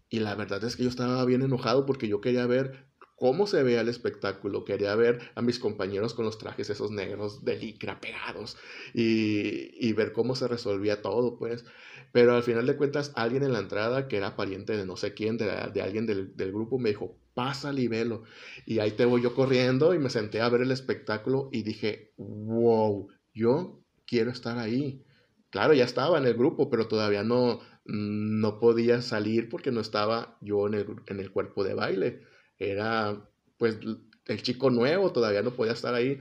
y 0.09 0.19
la 0.19 0.35
verdad 0.35 0.63
es 0.63 0.75
que 0.75 0.83
yo 0.83 0.89
estaba 0.89 1.23
bien 1.25 1.43
enojado 1.43 1.85
porque 1.85 2.07
yo 2.07 2.19
quería 2.19 2.47
ver 2.47 2.88
cómo 3.19 3.45
se 3.47 3.61
veía 3.63 3.81
el 3.81 3.89
espectáculo. 3.89 4.63
Quería 4.63 4.95
ver 4.95 5.19
a 5.35 5.41
mis 5.41 5.59
compañeros 5.59 6.13
con 6.13 6.25
los 6.25 6.37
trajes 6.37 6.69
esos 6.69 6.89
negros 6.89 7.43
de 7.43 7.57
licra 7.57 7.99
pegados 7.99 8.57
y, 8.93 9.91
ver 9.93 10.13
cómo 10.13 10.35
se 10.35 10.47
resolvía 10.47 11.01
todo, 11.01 11.37
pues. 11.37 11.65
Pero 12.11 12.35
al 12.35 12.43
final 12.43 12.65
de 12.65 12.77
cuentas, 12.77 13.11
alguien 13.15 13.43
en 13.43 13.53
la 13.53 13.59
entrada, 13.59 14.07
que 14.07 14.17
era 14.17 14.35
pariente 14.35 14.75
de 14.77 14.85
no 14.85 14.95
sé 14.95 15.13
quién, 15.13 15.37
de, 15.37 15.51
alguien 15.81 16.05
del, 16.05 16.33
grupo, 16.51 16.79
me 16.79 16.89
dijo, 16.89 17.17
pasa 17.33 17.73
y 17.73 17.87
velo. 17.87 18.23
Y 18.65 18.79
ahí 18.79 18.91
te 18.91 19.05
voy 19.05 19.21
yo 19.21 19.35
corriendo 19.35 19.93
y 19.93 19.99
me 19.99 20.09
senté 20.09 20.41
a 20.41 20.49
ver 20.49 20.61
el 20.61 20.71
espectáculo 20.71 21.49
y 21.51 21.63
dije, 21.63 22.13
wow, 22.17 23.09
yo 23.33 23.83
quiero 24.07 24.31
estar 24.31 24.57
ahí. 24.57 25.03
Claro, 25.49 25.73
ya 25.73 25.83
estaba 25.83 26.17
en 26.17 26.25
el 26.25 26.35
grupo, 26.35 26.69
pero 26.69 26.87
todavía 26.87 27.23
no, 27.23 27.59
no 27.85 28.59
podía 28.59 29.01
salir 29.01 29.49
porque 29.49 29.71
no 29.71 29.81
estaba 29.81 30.37
yo 30.41 30.67
en 30.67 30.75
el, 31.19 31.31
cuerpo 31.31 31.63
de 31.63 31.73
baile. 31.73 32.21
Era 32.59 33.21
pues 33.57 33.77
el 34.25 34.43
chico 34.43 34.69
nuevo, 34.69 35.11
todavía 35.11 35.41
no 35.41 35.51
podía 35.51 35.73
estar 35.73 35.93
ahí. 35.93 36.19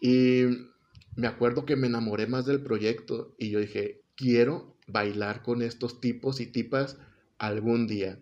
Y 0.00 0.44
me 1.14 1.26
acuerdo 1.26 1.64
que 1.64 1.76
me 1.76 1.86
enamoré 1.86 2.26
más 2.26 2.46
del 2.46 2.62
proyecto 2.62 3.34
y 3.38 3.50
yo 3.50 3.60
dije, 3.60 4.02
quiero 4.14 4.76
bailar 4.86 5.42
con 5.42 5.62
estos 5.62 6.00
tipos 6.00 6.40
y 6.40 6.46
tipas 6.46 6.96
algún 7.38 7.86
día. 7.86 8.18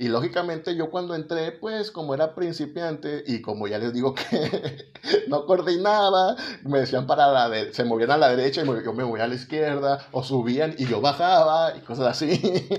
Y 0.00 0.08
lógicamente 0.08 0.76
yo 0.76 0.90
cuando 0.90 1.16
entré, 1.16 1.50
pues 1.50 1.90
como 1.90 2.14
era 2.14 2.36
principiante 2.36 3.24
y 3.26 3.42
como 3.42 3.66
ya 3.66 3.78
les 3.78 3.92
digo 3.92 4.14
que 4.14 4.92
no 5.28 5.44
coordinaba, 5.44 6.36
me 6.62 6.78
decían 6.78 7.06
para 7.06 7.32
la 7.32 7.48
de 7.48 7.74
se 7.74 7.84
movían 7.84 8.12
a 8.12 8.16
la 8.16 8.28
derecha 8.28 8.62
y 8.62 8.84
yo 8.84 8.92
me 8.92 9.02
voy 9.02 9.20
a 9.20 9.26
la 9.26 9.34
izquierda, 9.34 10.06
o 10.12 10.22
subían 10.22 10.76
y 10.78 10.86
yo 10.86 11.00
bajaba 11.00 11.76
y 11.76 11.80
cosas 11.80 12.06
así. 12.06 12.40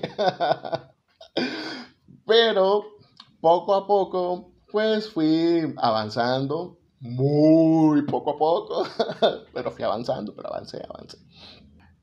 Pero 2.26 2.86
poco 3.42 3.76
a 3.76 3.88
poco, 3.88 4.54
pues 4.72 5.10
fui 5.10 5.74
avanzando, 5.78 6.80
muy 7.00 8.04
poco 8.04 8.32
a 8.32 8.38
poco, 8.38 8.84
pero 9.54 9.72
fui 9.72 9.84
avanzando, 9.84 10.36
pero 10.36 10.50
avancé, 10.50 10.82
avancé. 10.88 11.18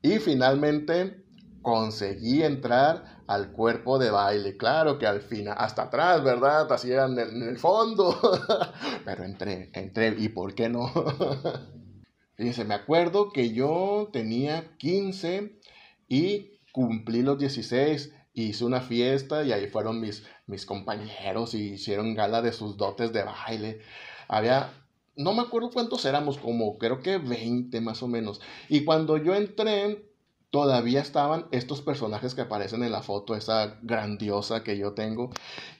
Y 0.01 0.19
finalmente 0.19 1.25
conseguí 1.61 2.43
entrar 2.43 3.23
al 3.27 3.51
cuerpo 3.51 3.99
de 3.99 4.09
baile. 4.09 4.57
Claro 4.57 4.97
que 4.97 5.05
al 5.05 5.21
final, 5.21 5.55
hasta 5.57 5.83
atrás, 5.83 6.23
¿verdad? 6.23 6.71
Así 6.71 6.91
en 6.91 7.19
el, 7.19 7.29
en 7.29 7.43
el 7.43 7.57
fondo. 7.57 8.17
Pero 9.05 9.25
entré, 9.25 9.69
entré, 9.73 10.15
¿y 10.17 10.29
por 10.29 10.55
qué 10.55 10.69
no? 10.69 10.89
Fíjense, 12.35 12.63
me 12.63 12.75
acuerdo 12.75 13.31
que 13.31 13.53
yo 13.53 14.09
tenía 14.13 14.77
15 14.77 15.59
y 16.07 16.61
cumplí 16.71 17.21
los 17.21 17.37
16. 17.37 18.13
Hice 18.33 18.65
una 18.65 18.81
fiesta 18.81 19.43
y 19.43 19.51
ahí 19.51 19.67
fueron 19.67 19.99
mis, 19.99 20.23
mis 20.47 20.65
compañeros 20.65 21.53
y 21.53 21.73
hicieron 21.73 22.15
gala 22.15 22.41
de 22.41 22.53
sus 22.53 22.77
dotes 22.77 23.13
de 23.13 23.23
baile. 23.23 23.81
Había 24.27 24.71
no 25.17 25.33
me 25.33 25.41
acuerdo 25.41 25.71
cuántos 25.71 26.05
éramos, 26.05 26.37
como 26.37 26.77
creo 26.77 27.01
que 27.01 27.17
20 27.17 27.81
más 27.81 28.03
o 28.03 28.07
menos. 28.07 28.39
Y 28.69 28.85
cuando 28.85 29.17
yo 29.17 29.35
entré, 29.35 30.07
todavía 30.51 31.01
estaban 31.01 31.47
estos 31.51 31.81
personajes 31.81 32.35
que 32.35 32.41
aparecen 32.41 32.83
en 32.83 32.91
la 32.91 33.01
foto, 33.01 33.35
esa 33.35 33.79
grandiosa 33.81 34.63
que 34.63 34.77
yo 34.77 34.93
tengo. 34.93 35.31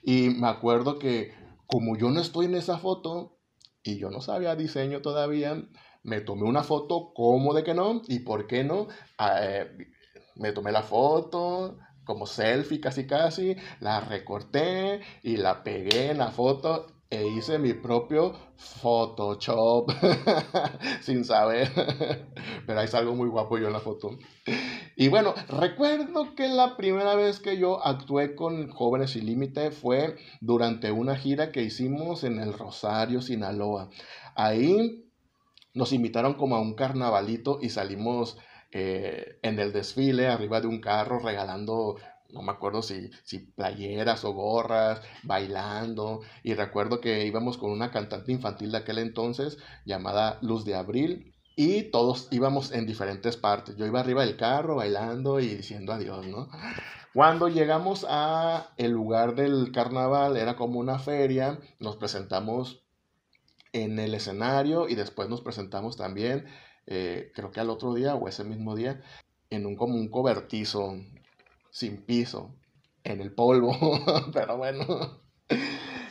Y 0.04 0.30
me 0.30 0.48
acuerdo 0.48 0.98
que 1.00 1.34
como 1.68 1.98
yo 1.98 2.10
no 2.10 2.20
estoy 2.20 2.48
en 2.48 2.56
esa 2.56 2.80
foto 2.80 3.38
y 3.84 3.98
yo 3.98 4.10
no 4.10 4.22
sabía 4.22 4.56
diseño 4.56 5.02
todavía, 5.02 5.64
me 6.04 6.22
tomé 6.22 6.44
una 6.44 6.64
foto, 6.64 7.12
¿cómo 7.14 7.54
de 7.54 7.64
que 7.64 7.74
no? 7.74 8.02
¿Y 8.08 8.20
por 8.20 8.48
qué 8.48 8.64
no? 8.64 8.88
Ah, 9.18 9.40
eh, 9.42 9.70
me 10.36 10.52
tomé 10.52 10.72
la 10.72 10.84
foto 10.84 11.78
como 12.08 12.26
selfie 12.26 12.80
casi 12.80 13.06
casi, 13.06 13.56
la 13.82 14.00
recorté 14.00 15.02
y 15.22 15.38
la 15.38 15.64
pegué 15.64 16.12
en 16.12 16.20
la 16.20 16.32
foto 16.32 16.88
e 17.10 17.28
hice 17.28 17.60
mi 17.60 17.74
propio 17.74 18.34
Photoshop 18.58 19.92
sin 21.02 21.24
saber, 21.24 21.70
pero 22.66 22.80
ahí 22.80 22.88
salgo 22.88 23.14
muy 23.14 23.30
guapo 23.30 23.58
yo 23.58 23.68
en 23.68 23.74
la 23.74 23.80
foto. 23.80 24.18
Y 24.96 25.10
bueno, 25.10 25.34
recuerdo 25.48 26.34
que 26.36 26.48
la 26.48 26.76
primera 26.76 27.16
vez 27.16 27.40
que 27.40 27.58
yo 27.58 27.86
actué 27.86 28.36
con 28.36 28.72
Jóvenes 28.72 29.12
Sin 29.12 29.26
Límite 29.26 29.72
fue 29.72 30.16
durante 30.42 30.92
una 30.92 31.16
gira 31.16 31.52
que 31.52 31.62
hicimos 31.62 32.24
en 32.24 32.40
el 32.40 32.54
Rosario, 32.54 33.22
Sinaloa. 33.22 33.90
Ahí 34.36 35.06
nos 35.74 35.94
invitaron 35.94 36.34
como 36.34 36.56
a 36.56 36.62
un 36.62 36.74
carnavalito 36.74 37.60
y 37.62 37.70
salimos 37.70 38.38
eh, 38.72 39.40
en 39.42 39.60
el 39.60 39.72
desfile 39.74 40.28
arriba 40.28 40.62
de 40.62 40.68
un 40.68 40.82
carro 40.82 41.20
regalando 41.20 41.98
no 42.30 42.42
me 42.42 42.52
acuerdo 42.52 42.82
si, 42.82 43.10
si 43.24 43.40
playeras 43.40 44.24
o 44.26 44.34
gorras, 44.34 45.02
bailando. 45.24 46.22
Y 46.44 46.54
recuerdo 46.56 47.00
que 47.00 47.26
íbamos 47.26 47.58
con 47.58 47.72
una 47.72 47.92
cantante 47.92 48.32
infantil 48.32 48.72
de 48.72 48.80
aquel 48.80 48.98
entonces 48.98 49.58
llamada 49.86 50.38
Luz 50.42 50.66
de 50.66 50.76
Abril. 50.76 51.34
Y 51.56 51.84
todos 51.84 52.28
íbamos 52.32 52.72
en 52.72 52.86
diferentes 52.86 53.38
partes. 53.38 53.78
Yo 53.78 53.86
iba 53.86 54.00
arriba 54.00 54.26
del 54.26 54.38
carro 54.38 54.76
bailando 54.76 55.40
y 55.40 55.48
diciendo 55.48 55.94
adiós, 55.94 56.28
¿no? 56.28 56.50
Cuando 57.14 57.48
llegamos 57.48 58.06
a 58.08 58.74
el 58.78 58.92
lugar 58.92 59.34
del 59.34 59.72
carnaval, 59.72 60.38
era 60.38 60.56
como 60.56 60.80
una 60.80 61.00
feria, 61.00 61.60
nos 61.80 61.96
presentamos 61.96 62.84
en 63.74 63.98
el 63.98 64.14
escenario 64.14 64.88
y 64.88 64.94
después 64.94 65.28
nos 65.28 65.42
presentamos 65.42 65.98
también, 65.98 66.46
eh, 66.88 67.32
creo 67.36 67.52
que 67.52 67.60
al 67.60 67.70
otro 67.70 67.94
día 67.94 68.16
o 68.16 68.28
ese 68.28 68.44
mismo 68.44 68.76
día, 68.76 69.02
en 69.50 69.66
un 69.66 69.76
como 69.76 69.96
un 69.96 70.10
cobertizo 70.10 70.96
sin 71.70 71.98
piso, 71.98 72.56
en 73.04 73.22
el 73.22 73.34
polvo, 73.34 73.76
pero 74.34 74.58
bueno. 74.58 75.22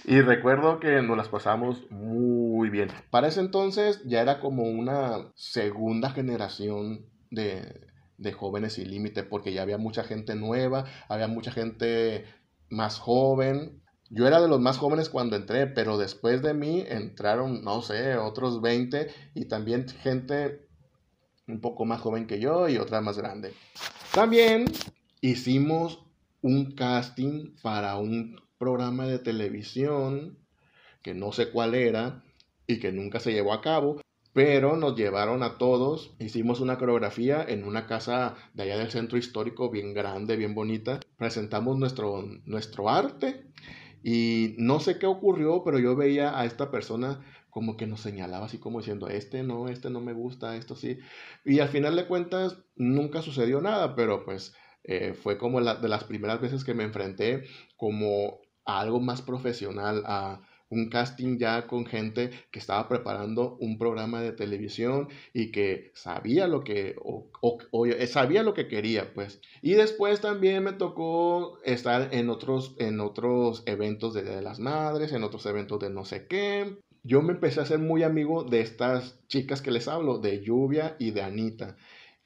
Y 0.04 0.20
recuerdo 0.20 0.78
que 0.78 1.02
nos 1.02 1.16
las 1.16 1.28
pasamos 1.28 1.90
muy 1.90 2.70
bien. 2.70 2.88
Para 3.10 3.28
ese 3.28 3.40
entonces 3.40 4.00
ya 4.04 4.20
era 4.22 4.38
como 4.38 4.62
una 4.62 5.32
segunda 5.34 6.10
generación 6.10 7.06
de, 7.30 7.86
de 8.18 8.32
jóvenes 8.32 8.74
sin 8.74 8.90
límite, 8.90 9.24
porque 9.24 9.52
ya 9.52 9.62
había 9.62 9.78
mucha 9.78 10.04
gente 10.04 10.36
nueva, 10.36 10.84
había 11.08 11.26
mucha 11.26 11.50
gente 11.50 12.24
más 12.68 12.98
joven. 12.98 13.82
Yo 14.08 14.26
era 14.28 14.40
de 14.40 14.48
los 14.48 14.60
más 14.60 14.78
jóvenes 14.78 15.08
cuando 15.08 15.34
entré, 15.34 15.66
pero 15.66 15.98
después 15.98 16.40
de 16.40 16.54
mí 16.54 16.84
entraron, 16.86 17.64
no 17.64 17.82
sé, 17.82 18.16
otros 18.16 18.62
20 18.62 19.08
y 19.34 19.46
también 19.46 19.88
gente 19.88 20.65
un 21.46 21.60
poco 21.60 21.84
más 21.84 22.00
joven 22.00 22.26
que 22.26 22.40
yo 22.40 22.68
y 22.68 22.78
otra 22.78 23.00
más 23.00 23.18
grande. 23.18 23.54
También 24.12 24.66
hicimos 25.20 26.04
un 26.42 26.72
casting 26.72 27.54
para 27.62 27.96
un 27.96 28.40
programa 28.58 29.06
de 29.06 29.18
televisión 29.18 30.38
que 31.02 31.14
no 31.14 31.32
sé 31.32 31.50
cuál 31.50 31.74
era 31.74 32.24
y 32.66 32.78
que 32.78 32.92
nunca 32.92 33.20
se 33.20 33.32
llevó 33.32 33.52
a 33.52 33.60
cabo, 33.60 34.00
pero 34.32 34.76
nos 34.76 34.96
llevaron 34.96 35.42
a 35.42 35.56
todos, 35.56 36.14
hicimos 36.18 36.60
una 36.60 36.78
coreografía 36.78 37.44
en 37.46 37.64
una 37.64 37.86
casa 37.86 38.34
de 38.54 38.64
allá 38.64 38.78
del 38.78 38.90
centro 38.90 39.16
histórico 39.16 39.70
bien 39.70 39.94
grande, 39.94 40.36
bien 40.36 40.54
bonita, 40.54 41.00
presentamos 41.16 41.78
nuestro, 41.78 42.24
nuestro 42.44 42.88
arte 42.88 43.46
y 44.02 44.54
no 44.58 44.78
sé 44.78 44.98
qué 44.98 45.06
ocurrió, 45.06 45.62
pero 45.64 45.78
yo 45.78 45.96
veía 45.96 46.38
a 46.38 46.44
esta 46.44 46.70
persona 46.70 47.24
como 47.56 47.78
que 47.78 47.86
nos 47.86 48.02
señalaba 48.02 48.44
así 48.44 48.58
como 48.58 48.80
diciendo, 48.80 49.08
este 49.08 49.42
no, 49.42 49.68
este 49.70 49.88
no 49.88 50.02
me 50.02 50.12
gusta, 50.12 50.56
esto 50.56 50.76
sí. 50.76 50.98
Y 51.42 51.60
al 51.60 51.70
final 51.70 51.96
de 51.96 52.06
cuentas 52.06 52.58
nunca 52.74 53.22
sucedió 53.22 53.62
nada, 53.62 53.94
pero 53.96 54.26
pues 54.26 54.54
eh, 54.84 55.14
fue 55.14 55.38
como 55.38 55.60
la, 55.60 55.76
de 55.76 55.88
las 55.88 56.04
primeras 56.04 56.38
veces 56.38 56.64
que 56.64 56.74
me 56.74 56.84
enfrenté 56.84 57.44
como 57.78 58.40
a 58.66 58.80
algo 58.80 59.00
más 59.00 59.22
profesional, 59.22 60.02
a 60.04 60.42
un 60.68 60.90
casting 60.90 61.38
ya 61.38 61.66
con 61.66 61.86
gente 61.86 62.28
que 62.50 62.58
estaba 62.58 62.88
preparando 62.90 63.56
un 63.58 63.78
programa 63.78 64.20
de 64.20 64.32
televisión 64.32 65.08
y 65.32 65.50
que 65.50 65.92
sabía 65.94 66.48
lo 66.48 66.62
que, 66.62 66.96
o, 67.00 67.86
eh, 67.86 68.06
sabía 68.06 68.42
lo 68.42 68.52
que 68.52 68.68
quería, 68.68 69.14
pues. 69.14 69.40
Y 69.62 69.72
después 69.72 70.20
también 70.20 70.62
me 70.62 70.74
tocó 70.74 71.58
estar 71.64 72.12
en 72.12 72.28
otros, 72.28 72.76
en 72.78 73.00
otros 73.00 73.62
eventos 73.64 74.12
de, 74.12 74.24
de 74.24 74.42
las 74.42 74.58
Madres, 74.58 75.12
en 75.12 75.24
otros 75.24 75.46
eventos 75.46 75.80
de 75.80 75.88
no 75.88 76.04
sé 76.04 76.26
qué. 76.26 76.76
Yo 77.06 77.22
me 77.22 77.32
empecé 77.32 77.60
a 77.60 77.66
ser 77.66 77.78
muy 77.78 78.02
amigo 78.02 78.42
de 78.44 78.60
estas 78.60 79.24
chicas 79.28 79.62
que 79.62 79.70
les 79.70 79.86
hablo, 79.88 80.18
de 80.18 80.42
Lluvia 80.42 80.96
y 80.98 81.12
de 81.12 81.22
Anita. 81.22 81.76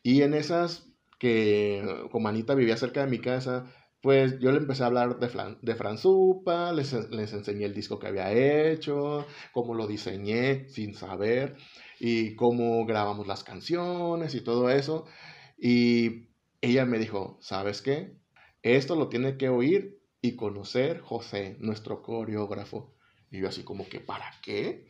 Y 0.02 0.22
en 0.22 0.32
esas 0.34 0.88
que, 1.18 1.84
como 2.10 2.28
Anita 2.28 2.54
vivía 2.54 2.76
cerca 2.78 3.04
de 3.04 3.10
mi 3.10 3.18
casa, 3.18 3.66
pues 4.00 4.38
yo 4.40 4.50
le 4.52 4.58
empecé 4.58 4.82
a 4.82 4.86
hablar 4.86 5.18
de, 5.18 5.28
Fran, 5.28 5.58
de 5.60 5.74
Franzupa, 5.74 6.72
les, 6.72 6.92
les 7.10 7.32
enseñé 7.34 7.66
el 7.66 7.74
disco 7.74 7.98
que 7.98 8.06
había 8.06 8.32
hecho, 8.32 9.26
cómo 9.52 9.74
lo 9.74 9.86
diseñé 9.86 10.68
sin 10.70 10.94
saber 10.94 11.56
y 11.98 12.34
cómo 12.34 12.86
grabamos 12.86 13.26
las 13.26 13.44
canciones 13.44 14.34
y 14.34 14.40
todo 14.40 14.70
eso. 14.70 15.04
Y 15.58 16.30
ella 16.62 16.86
me 16.86 16.98
dijo, 16.98 17.38
¿sabes 17.42 17.82
qué? 17.82 18.16
Esto 18.62 18.96
lo 18.96 19.08
tiene 19.10 19.36
que 19.36 19.50
oír 19.50 20.00
y 20.22 20.36
conocer 20.36 21.00
José, 21.00 21.56
nuestro 21.60 22.02
coreógrafo. 22.02 22.94
Y 23.30 23.40
yo 23.40 23.48
así 23.48 23.62
como 23.62 23.88
que, 23.88 24.00
¿para 24.00 24.32
qué? 24.42 24.86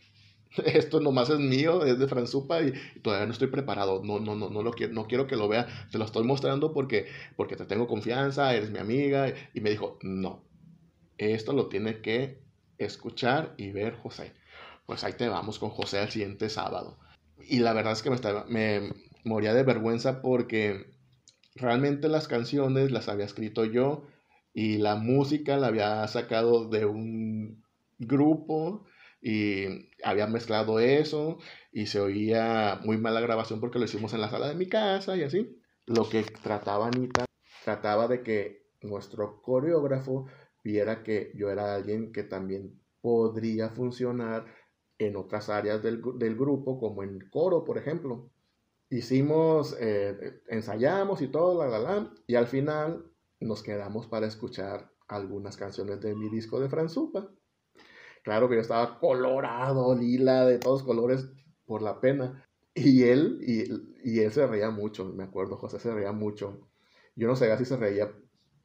esto 0.64 1.00
nomás 1.00 1.30
es 1.30 1.38
mío, 1.38 1.84
es 1.84 1.98
de 1.98 2.08
Franzupa 2.08 2.60
y, 2.62 2.72
todavía 3.02 3.26
no 3.26 3.32
estoy 3.32 3.48
preparado. 3.48 4.02
No, 4.04 4.18
no, 4.18 4.34
no, 4.34 4.50
no, 4.50 4.62
lo 4.62 4.72
quiero, 4.72 4.92
no 4.92 5.06
quiero 5.06 5.26
que 5.26 5.36
lo 5.36 5.48
vea. 5.48 5.66
Te 5.90 5.98
lo 5.98 6.04
estoy 6.04 6.24
mostrando 6.24 6.72
porque, 6.72 7.06
porque 7.36 7.56
te 7.56 7.66
tengo 7.66 7.86
confianza, 7.86 8.54
eres 8.54 8.70
mi 8.70 8.78
amiga. 8.78 9.32
Y 9.54 9.60
me 9.60 9.70
dijo, 9.70 9.98
no, 10.02 10.44
esto 11.18 11.52
lo 11.52 11.68
tiene 11.68 12.00
que 12.00 12.42
escuchar 12.78 13.54
y 13.56 13.70
ver 13.70 13.96
José. 13.96 14.32
Pues 14.86 15.04
ahí 15.04 15.12
te 15.12 15.28
vamos 15.28 15.58
con 15.58 15.70
José 15.70 16.02
el 16.02 16.10
siguiente 16.10 16.48
sábado. 16.48 16.98
Y 17.48 17.60
la 17.60 17.72
verdad 17.72 17.92
es 17.92 18.02
que 18.02 18.10
me, 18.10 18.16
estaba, 18.16 18.44
me 18.46 18.92
moría 19.24 19.54
de 19.54 19.62
vergüenza 19.62 20.20
porque 20.20 20.92
realmente 21.54 22.08
las 22.08 22.28
canciones 22.28 22.90
las 22.90 23.08
había 23.08 23.24
escrito 23.24 23.64
yo 23.64 24.06
y 24.52 24.78
la 24.78 24.96
música 24.96 25.56
la 25.56 25.68
había 25.68 26.06
sacado 26.08 26.68
de 26.68 26.86
un 26.86 27.62
grupo 28.00 28.86
y 29.22 29.90
había 30.02 30.26
mezclado 30.26 30.80
eso 30.80 31.38
y 31.72 31.86
se 31.86 32.00
oía 32.00 32.80
muy 32.84 32.96
mala 32.96 33.20
grabación 33.20 33.60
porque 33.60 33.78
lo 33.78 33.84
hicimos 33.84 34.14
en 34.14 34.20
la 34.22 34.30
sala 34.30 34.48
de 34.48 34.54
mi 34.54 34.66
casa 34.66 35.16
y 35.16 35.22
así. 35.22 35.60
Lo 35.86 36.08
que 36.08 36.22
trataba 36.22 36.88
Anita, 36.88 37.24
trataba 37.64 38.08
de 38.08 38.22
que 38.22 38.70
nuestro 38.82 39.42
coreógrafo 39.42 40.26
viera 40.64 41.02
que 41.02 41.32
yo 41.34 41.50
era 41.50 41.74
alguien 41.74 42.12
que 42.12 42.22
también 42.22 42.80
podría 43.00 43.70
funcionar 43.70 44.46
en 44.98 45.16
otras 45.16 45.48
áreas 45.48 45.82
del, 45.82 46.02
del 46.16 46.36
grupo, 46.36 46.78
como 46.78 47.02
en 47.02 47.20
coro, 47.30 47.64
por 47.64 47.78
ejemplo. 47.78 48.30
Hicimos, 48.90 49.76
eh, 49.80 50.42
ensayamos 50.48 51.22
y 51.22 51.28
todo, 51.28 51.66
la, 51.66 51.78
la, 51.78 52.12
y 52.26 52.34
al 52.34 52.46
final 52.46 53.06
nos 53.40 53.62
quedamos 53.62 54.06
para 54.08 54.26
escuchar 54.26 54.90
algunas 55.08 55.56
canciones 55.56 56.00
de 56.00 56.14
mi 56.14 56.28
disco 56.28 56.60
de 56.60 56.68
Franzupa. 56.68 57.30
Claro 58.22 58.48
que 58.48 58.56
yo 58.56 58.60
estaba 58.60 58.98
colorado, 58.98 59.94
lila, 59.94 60.46
de 60.46 60.58
todos 60.58 60.82
colores 60.82 61.26
por 61.64 61.82
la 61.82 62.00
pena. 62.00 62.44
Y 62.74 63.04
él, 63.04 63.38
y, 63.42 63.64
y 64.10 64.20
él 64.20 64.32
se 64.32 64.46
reía 64.46 64.70
mucho, 64.70 65.04
me 65.06 65.24
acuerdo, 65.24 65.56
José 65.56 65.78
se 65.78 65.92
reía 65.92 66.12
mucho. 66.12 66.68
Yo 67.16 67.26
no 67.28 67.36
sé 67.36 67.56
si 67.58 67.64
se 67.64 67.76
reía 67.76 68.12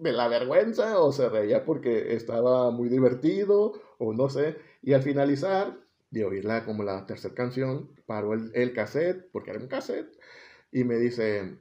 de 0.00 0.12
la 0.12 0.28
vergüenza 0.28 1.00
o 1.00 1.12
se 1.12 1.28
reía 1.28 1.64
porque 1.64 2.14
estaba 2.14 2.70
muy 2.70 2.88
divertido 2.88 3.72
o 3.98 4.12
no 4.12 4.28
sé. 4.28 4.56
Y 4.82 4.92
al 4.92 5.02
finalizar 5.02 5.78
de 6.10 6.24
oírla 6.24 6.64
como 6.64 6.82
la 6.82 7.06
tercera 7.06 7.34
canción, 7.34 7.90
paró 8.06 8.34
el, 8.34 8.50
el, 8.54 8.72
cassette, 8.72 9.30
porque 9.32 9.50
era 9.50 9.60
un 9.60 9.68
cassette, 9.68 10.16
y 10.72 10.84
me 10.84 10.96
dice, 10.96 11.58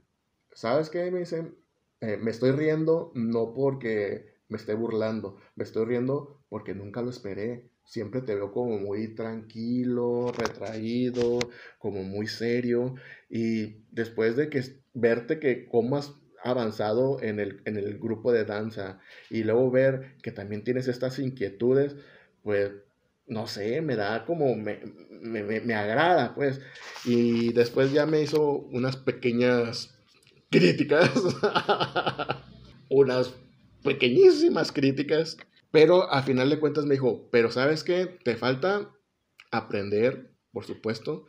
¿sabes 0.53 0.89
qué? 0.89 1.11
Me 1.11 1.19
dice, 1.19 1.53
eh, 2.01 2.17
me 2.17 2.31
estoy 2.31 2.51
riendo 2.51 3.11
no 3.15 3.53
porque 3.53 4.38
me 4.49 4.57
esté 4.57 4.73
burlando, 4.73 5.37
me 5.55 5.63
estoy 5.63 5.85
riendo 5.85 6.43
porque 6.49 6.73
nunca 6.75 7.01
lo 7.01 7.09
esperé. 7.09 7.69
Siempre 7.85 8.21
te 8.21 8.35
veo 8.35 8.51
como 8.51 8.77
muy 8.77 9.15
tranquilo, 9.15 10.31
retraído, 10.31 11.39
como 11.79 12.03
muy 12.03 12.27
serio. 12.27 12.95
Y 13.29 13.83
después 13.91 14.35
de 14.35 14.49
que 14.49 14.63
verte 14.93 15.39
que 15.39 15.67
cómo 15.67 15.97
has 15.97 16.13
avanzado 16.43 17.21
en 17.21 17.39
el, 17.39 17.61
en 17.65 17.77
el 17.77 17.99
grupo 17.99 18.31
de 18.31 18.45
danza 18.45 18.99
y 19.29 19.43
luego 19.43 19.71
ver 19.71 20.15
que 20.21 20.31
también 20.31 20.63
tienes 20.63 20.87
estas 20.87 21.19
inquietudes, 21.19 21.95
pues 22.43 22.71
no 23.27 23.47
sé, 23.47 23.81
me 23.81 23.95
da 23.95 24.25
como, 24.25 24.55
me, 24.55 24.79
me, 25.21 25.43
me, 25.43 25.75
agrada, 25.75 26.33
pues. 26.33 26.61
Y 27.05 27.53
después 27.53 27.91
ya 27.91 28.05
me 28.07 28.21
hizo 28.21 28.53
unas 28.53 28.97
pequeñas 28.97 29.95
críticas, 30.49 31.11
unas 32.89 33.35
pequeñísimas 33.83 34.71
críticas, 34.71 35.37
pero 35.71 36.11
a 36.11 36.23
final 36.23 36.49
de 36.49 36.59
cuentas 36.59 36.85
me 36.85 36.95
dijo, 36.95 37.29
pero 37.31 37.51
sabes 37.51 37.83
qué, 37.83 38.05
te 38.05 38.35
falta 38.35 38.91
aprender, 39.51 40.31
por 40.51 40.65
supuesto, 40.65 41.25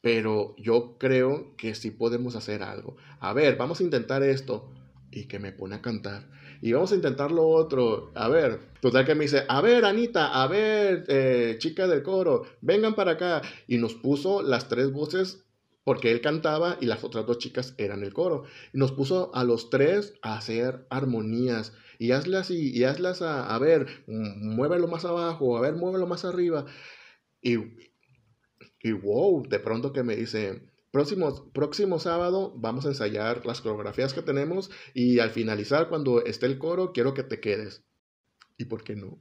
pero 0.00 0.54
yo 0.56 0.96
creo 0.98 1.56
que 1.56 1.74
sí 1.74 1.90
podemos 1.90 2.36
hacer 2.36 2.62
algo. 2.62 2.96
A 3.20 3.32
ver, 3.32 3.56
vamos 3.56 3.80
a 3.80 3.84
intentar 3.84 4.22
esto. 4.22 4.72
Y 5.10 5.26
que 5.26 5.38
me 5.38 5.52
pone 5.52 5.74
a 5.74 5.82
cantar. 5.82 6.30
Y 6.60 6.72
vamos 6.72 6.92
a 6.92 6.94
intentar 6.94 7.32
lo 7.32 7.48
otro. 7.48 8.12
A 8.14 8.28
ver, 8.28 8.60
total 8.80 9.06
que 9.06 9.14
me 9.14 9.24
dice, 9.24 9.44
a 9.48 9.60
ver, 9.60 9.84
Anita, 9.84 10.42
a 10.42 10.46
ver, 10.46 11.04
eh, 11.08 11.56
chica 11.58 11.86
del 11.86 12.02
coro, 12.02 12.44
vengan 12.60 12.94
para 12.94 13.12
acá. 13.12 13.42
Y 13.66 13.78
nos 13.78 13.94
puso 13.94 14.42
las 14.42 14.68
tres 14.68 14.92
voces 14.92 15.47
porque 15.84 16.10
él 16.10 16.20
cantaba 16.20 16.76
y 16.80 16.86
las 16.86 17.04
otras 17.04 17.26
dos 17.26 17.38
chicas 17.38 17.74
eran 17.78 18.02
el 18.02 18.12
coro. 18.12 18.44
Nos 18.72 18.92
puso 18.92 19.34
a 19.34 19.44
los 19.44 19.70
tres 19.70 20.14
a 20.22 20.36
hacer 20.36 20.86
armonías 20.90 21.72
y 21.98 22.12
hazlas 22.12 22.50
y, 22.50 22.84
hazlas 22.84 23.22
a, 23.22 23.54
a, 23.54 23.58
ver, 23.58 23.86
muévelo 24.06 24.86
más 24.86 25.04
abajo, 25.04 25.56
a 25.56 25.60
ver, 25.60 25.74
muévelo 25.74 26.06
más 26.06 26.24
arriba. 26.24 26.66
Y, 27.42 27.56
y 28.82 28.92
wow, 28.92 29.46
de 29.48 29.58
pronto 29.58 29.92
que 29.92 30.02
me 30.02 30.16
dice, 30.16 30.62
próximo, 30.90 31.50
próximo 31.52 31.98
sábado 31.98 32.52
vamos 32.56 32.84
a 32.84 32.88
ensayar 32.88 33.44
las 33.46 33.60
coreografías 33.60 34.14
que 34.14 34.22
tenemos 34.22 34.70
y 34.94 35.18
al 35.18 35.30
finalizar, 35.30 35.88
cuando 35.88 36.24
esté 36.24 36.46
el 36.46 36.58
coro, 36.58 36.92
quiero 36.92 37.14
que 37.14 37.24
te 37.24 37.40
quedes. 37.40 37.84
¿Y 38.56 38.66
por 38.66 38.84
qué 38.84 38.96
no? 38.96 39.20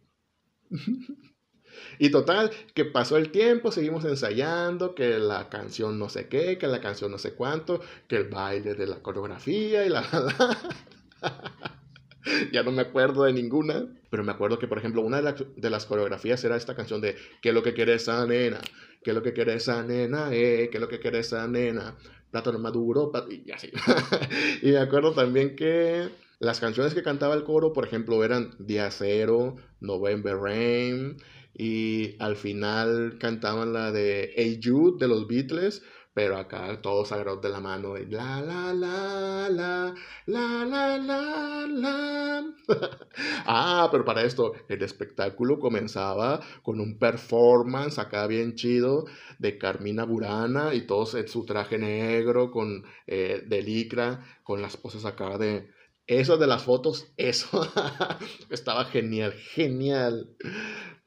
Y 1.99 2.09
total, 2.09 2.51
que 2.73 2.85
pasó 2.85 3.17
el 3.17 3.31
tiempo, 3.31 3.71
seguimos 3.71 4.05
ensayando, 4.05 4.95
que 4.95 5.19
la 5.19 5.49
canción 5.49 5.99
no 5.99 6.09
sé 6.09 6.27
qué, 6.27 6.57
que 6.57 6.67
la 6.67 6.81
canción 6.81 7.11
no 7.11 7.17
sé 7.17 7.33
cuánto, 7.33 7.81
que 8.07 8.17
el 8.17 8.29
baile 8.29 8.75
de 8.75 8.87
la 8.87 9.01
coreografía 9.01 9.85
y 9.85 9.89
la... 9.89 10.03
ya 12.51 12.63
no 12.63 12.71
me 12.71 12.81
acuerdo 12.81 13.23
de 13.23 13.33
ninguna, 13.33 13.87
pero 14.09 14.23
me 14.23 14.31
acuerdo 14.31 14.59
que, 14.59 14.67
por 14.67 14.77
ejemplo, 14.77 15.01
una 15.01 15.21
de, 15.21 15.69
las 15.69 15.85
coreografías 15.85 16.43
era 16.43 16.55
esta 16.55 16.75
canción 16.75 17.01
de 17.01 17.15
¿Qué 17.41 17.49
es 17.49 17.55
lo 17.55 17.63
que 17.63 17.73
quiere 17.73 17.95
esa 17.95 18.25
nena? 18.25 18.59
¿Qué 19.03 19.11
es 19.11 19.15
lo 19.15 19.23
que 19.23 19.33
quiere 19.33 19.55
esa 19.55 19.83
nena? 19.83 20.29
Eh? 20.31 20.69
¿Qué 20.71 20.77
es 20.77 20.81
lo 20.81 20.87
que 20.87 20.99
quiere 20.99 21.19
esa 21.19 21.47
nena? 21.47 21.95
Plátano 22.31 22.59
maduro, 22.59 23.11
y 23.29 23.51
así. 23.51 23.71
y 24.61 24.71
me 24.71 24.79
acuerdo 24.79 25.13
también 25.13 25.55
que 25.55 26.09
las 26.39 26.59
canciones 26.59 26.93
que 26.93 27.03
cantaba 27.03 27.35
el 27.35 27.43
coro, 27.43 27.73
por 27.73 27.85
ejemplo, 27.85 28.23
eran 28.23 28.51
Día 28.59 28.91
Cero, 28.91 29.55
November 29.79 30.37
Rain, 30.37 31.17
y 31.57 32.15
al 32.19 32.35
final 32.35 33.17
cantaban 33.19 33.73
la 33.73 33.91
de 33.91 34.31
Hey 34.35 34.59
Jude 34.63 34.97
de 34.99 35.07
los 35.07 35.27
Beatles, 35.27 35.81
pero 36.13 36.37
acá 36.37 36.81
todos 36.81 37.11
agarrados 37.11 37.41
de 37.41 37.49
la 37.49 37.59
mano 37.59 37.97
y 37.97 38.05
la 38.05 38.41
la 38.41 38.73
la 38.73 39.49
la 39.49 39.95
la 40.25 40.65
la 40.65 40.97
la 40.97 41.67
la. 41.67 42.45
ah, 43.45 43.87
pero 43.91 44.05
para 44.05 44.23
esto 44.23 44.53
el 44.69 44.83
espectáculo 44.83 45.59
comenzaba 45.59 46.39
con 46.61 46.79
un 46.79 46.97
performance 46.99 47.97
acá 47.97 48.27
bien 48.27 48.55
chido 48.55 49.05
de 49.39 49.57
Carmina 49.57 50.05
Burana 50.05 50.75
y 50.75 50.81
todos 50.85 51.15
en 51.15 51.27
su 51.27 51.45
traje 51.45 51.79
negro 51.79 52.51
con 52.51 52.83
eh, 53.07 53.43
de 53.47 53.61
licra, 53.63 54.23
con 54.43 54.61
las 54.61 54.77
poses 54.77 55.05
acá 55.05 55.37
de 55.37 55.69
eso 56.07 56.37
de 56.37 56.47
las 56.47 56.63
fotos, 56.63 57.11
eso 57.17 57.67
estaba 58.49 58.85
genial, 58.85 59.33
genial. 59.33 60.35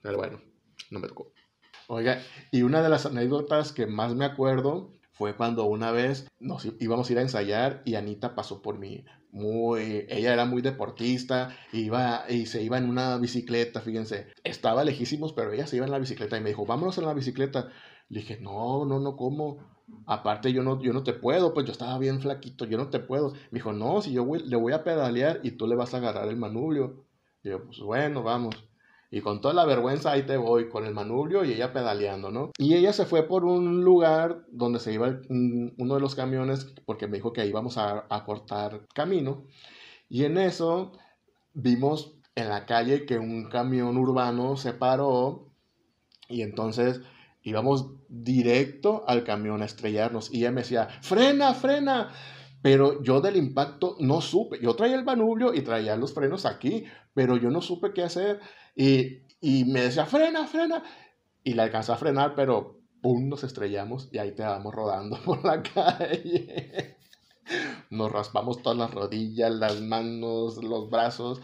Pero 0.02 0.18
bueno, 0.18 0.40
no 0.90 1.00
me 1.00 1.08
tocó. 1.08 1.32
Oiga, 1.88 2.22
y 2.50 2.62
una 2.62 2.82
de 2.82 2.88
las 2.88 3.06
anécdotas 3.06 3.72
que 3.72 3.86
más 3.86 4.14
me 4.14 4.24
acuerdo 4.24 4.92
fue 5.12 5.34
cuando 5.34 5.64
una 5.64 5.90
vez 5.90 6.28
nos 6.38 6.66
íbamos 6.78 7.08
a 7.08 7.12
ir 7.12 7.18
a 7.18 7.22
ensayar 7.22 7.82
y 7.84 7.96
Anita 7.96 8.34
pasó 8.34 8.62
por 8.62 8.78
mí. 8.78 9.04
Muy, 9.32 10.06
ella 10.08 10.32
era 10.32 10.44
muy 10.44 10.62
deportista, 10.62 11.54
iba 11.72 12.24
y 12.28 12.46
se 12.46 12.62
iba 12.62 12.78
en 12.78 12.88
una 12.88 13.16
bicicleta, 13.18 13.80
fíjense. 13.80 14.28
Estaba 14.44 14.82
lejísimos, 14.82 15.32
pero 15.32 15.52
ella 15.52 15.66
se 15.66 15.76
iba 15.76 15.84
en 15.84 15.92
la 15.92 15.98
bicicleta 15.98 16.36
y 16.36 16.40
me 16.40 16.50
dijo, 16.50 16.64
vámonos 16.64 16.96
en 16.98 17.06
la 17.06 17.14
bicicleta. 17.14 17.68
Le 18.08 18.20
dije, 18.20 18.38
no, 18.40 18.84
no, 18.86 18.98
no, 18.98 19.16
¿cómo? 19.16 19.58
Aparte, 20.06 20.52
yo 20.52 20.62
no, 20.62 20.80
yo 20.80 20.92
no 20.92 21.02
te 21.02 21.12
puedo, 21.12 21.52
pues 21.52 21.66
yo 21.66 21.72
estaba 21.72 21.98
bien 21.98 22.20
flaquito, 22.20 22.64
yo 22.64 22.78
no 22.78 22.88
te 22.88 23.00
puedo. 23.00 23.32
Me 23.50 23.58
dijo, 23.58 23.72
no, 23.72 24.00
si 24.02 24.12
yo 24.12 24.24
le 24.24 24.56
voy 24.56 24.72
a 24.72 24.84
pedalear 24.84 25.40
y 25.42 25.52
tú 25.52 25.66
le 25.66 25.76
vas 25.76 25.92
a 25.92 25.98
agarrar 25.98 26.28
el 26.28 26.36
manubrio. 26.36 27.04
Y 27.42 27.50
yo, 27.50 27.64
pues 27.66 27.80
bueno, 27.80 28.22
vamos. 28.22 28.69
Y 29.10 29.22
con 29.22 29.40
toda 29.40 29.54
la 29.54 29.64
vergüenza 29.64 30.12
ahí 30.12 30.22
te 30.22 30.36
voy 30.36 30.68
con 30.68 30.86
el 30.86 30.94
manubrio 30.94 31.44
y 31.44 31.52
ella 31.52 31.72
pedaleando, 31.72 32.30
¿no? 32.30 32.52
Y 32.58 32.74
ella 32.74 32.92
se 32.92 33.06
fue 33.06 33.24
por 33.24 33.44
un 33.44 33.82
lugar 33.82 34.44
donde 34.52 34.78
se 34.78 34.92
iba 34.92 35.20
uno 35.28 35.94
de 35.94 36.00
los 36.00 36.14
camiones 36.14 36.72
porque 36.86 37.08
me 37.08 37.16
dijo 37.16 37.32
que 37.32 37.44
íbamos 37.44 37.76
a, 37.76 38.06
a 38.08 38.24
cortar 38.24 38.86
camino. 38.94 39.46
Y 40.08 40.24
en 40.24 40.38
eso 40.38 40.92
vimos 41.54 42.14
en 42.36 42.48
la 42.48 42.66
calle 42.66 43.04
que 43.04 43.18
un 43.18 43.48
camión 43.48 43.96
urbano 43.96 44.56
se 44.56 44.72
paró 44.74 45.50
y 46.28 46.42
entonces 46.42 47.00
íbamos 47.42 47.90
directo 48.08 49.04
al 49.06 49.24
camión 49.24 49.62
a 49.62 49.64
estrellarnos. 49.64 50.32
Y 50.32 50.38
ella 50.38 50.52
me 50.52 50.62
decía, 50.62 50.88
frena, 51.02 51.54
frena. 51.54 52.12
Pero 52.62 53.02
yo 53.02 53.20
del 53.20 53.36
impacto 53.36 53.96
no 54.00 54.20
supe. 54.20 54.58
Yo 54.60 54.74
traía 54.74 54.96
el 54.96 55.04
manubrio 55.04 55.54
y 55.54 55.62
traía 55.62 55.96
los 55.96 56.12
frenos 56.12 56.44
aquí, 56.44 56.84
pero 57.14 57.36
yo 57.36 57.50
no 57.50 57.62
supe 57.62 57.92
qué 57.92 58.02
hacer. 58.02 58.40
Y, 58.76 59.22
y 59.40 59.64
me 59.64 59.82
decía, 59.82 60.06
frena, 60.06 60.46
frena. 60.46 60.82
Y 61.42 61.54
la 61.54 61.62
alcanzé 61.64 61.92
a 61.92 61.96
frenar, 61.96 62.34
pero 62.34 62.80
pum, 63.00 63.28
nos 63.28 63.44
estrellamos 63.44 64.08
y 64.12 64.18
ahí 64.18 64.32
te 64.32 64.42
vamos 64.42 64.74
rodando 64.74 65.18
por 65.24 65.44
la 65.44 65.62
calle. 65.62 66.96
Nos 67.90 68.12
raspamos 68.12 68.62
todas 68.62 68.78
las 68.78 68.92
rodillas, 68.92 69.50
las 69.52 69.80
manos, 69.80 70.62
los 70.62 70.90
brazos. 70.90 71.40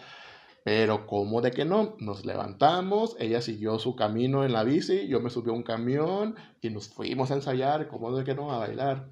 Pero 0.64 1.06
como 1.06 1.42
de 1.42 1.52
que 1.52 1.64
no, 1.64 1.94
nos 2.00 2.24
levantamos, 2.24 3.16
ella 3.20 3.40
siguió 3.40 3.78
su 3.78 3.94
camino 3.94 4.44
en 4.44 4.52
la 4.52 4.64
bici, 4.64 5.06
yo 5.06 5.20
me 5.20 5.30
subí 5.30 5.50
a 5.50 5.52
un 5.52 5.62
camión 5.62 6.34
y 6.60 6.70
nos 6.70 6.88
fuimos 6.88 7.30
a 7.30 7.34
ensayar, 7.34 7.86
como 7.86 8.16
de 8.16 8.24
que 8.24 8.34
no, 8.34 8.50
a 8.50 8.58
bailar. 8.58 9.08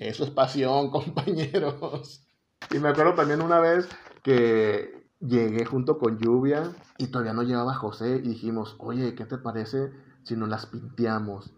Eso 0.00 0.24
es 0.24 0.30
pasión, 0.30 0.90
compañeros. 0.90 2.26
Y 2.72 2.78
me 2.78 2.88
acuerdo 2.88 3.14
también 3.14 3.42
una 3.42 3.60
vez 3.60 3.88
que 4.22 5.08
llegué 5.20 5.64
junto 5.66 5.98
con 5.98 6.18
Lluvia 6.18 6.72
y 6.96 7.08
todavía 7.08 7.34
no 7.34 7.42
llevaba 7.42 7.74
José 7.74 8.16
y 8.16 8.28
dijimos, 8.28 8.76
oye, 8.78 9.14
¿qué 9.14 9.26
te 9.26 9.36
parece 9.36 9.92
si 10.24 10.36
nos 10.36 10.48
las 10.48 10.66
pinteamos? 10.66 11.52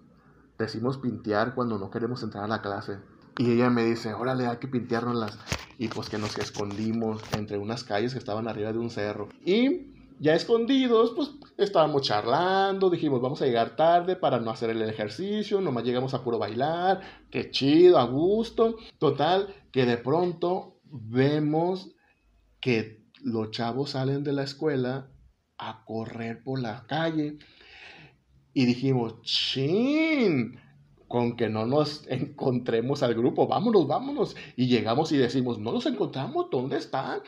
Decimos 0.59 0.99
pintear 0.99 1.55
cuando 1.55 1.79
no 1.79 1.91
queremos 1.91 2.23
entrar 2.25 2.45
a 2.45 2.49
la 2.49 2.63
clase. 2.63 2.99
Y 3.39 3.53
ella 3.53 3.71
me 3.71 3.85
dice, 3.85 4.13
órale, 4.13 4.47
hay 4.47 4.57
que 4.57 4.69
pinteárnoslas. 4.69 5.39
Y 5.79 5.89
pues 5.89 6.09
que 6.09 6.19
nos 6.19 6.37
escondimos 6.37 7.23
entre 7.33 7.59
unas 7.59 7.85
calles 7.85 8.13
que 8.13 8.19
estaban 8.19 8.49
arriba 8.49 8.73
de 8.73 8.79
un 8.79 8.91
cerro. 8.91 9.29
Y 9.45 9.92
ya 10.19 10.35
escondidos, 10.35 11.13
pues 11.15 11.31
estábamos 11.59 12.03
charlando, 12.03 12.91
dijimos, 12.91 13.21
vamos 13.21 13.43
a 13.43 13.47
llegar 13.47 13.77
tarde 13.77 14.17
para 14.17 14.41
no 14.41 14.51
hacer 14.51 14.71
el 14.71 14.83
ejercicio, 14.83 15.61
nomás 15.61 15.85
llegamos 15.85 16.15
a 16.15 16.23
puro 16.23 16.39
bailar, 16.39 17.01
qué 17.31 17.51
chido, 17.51 17.99
a 17.99 18.05
gusto. 18.05 18.77
Total, 18.99 19.55
que 19.71 19.87
de 19.87 19.97
pronto 19.97 20.81
vemos 20.85 21.91
que 22.61 23.03
los 23.23 23.51
chavos 23.51 23.91
salen 23.91 24.25
de 24.25 24.33
la 24.33 24.43
escuela 24.43 25.11
a 25.59 25.85
correr 25.85 26.43
por 26.43 26.61
la 26.61 26.85
calle 26.87 27.39
y 28.55 28.67
dijimos, 28.67 29.23
chin, 29.23 30.59
con 31.09 31.37
que 31.37 31.49
no 31.49 31.67
nos 31.67 32.07
encontremos 32.09 33.03
al 33.03 33.15
grupo, 33.15 33.47
vámonos, 33.47 33.87
vámonos. 33.87 34.37
Y 34.57 34.67
llegamos 34.67 35.13
y 35.13 35.17
decimos, 35.17 35.59
no 35.59 35.73
nos 35.73 35.87
encontramos, 35.87 36.49
¿dónde 36.51 36.79
están? 36.79 37.21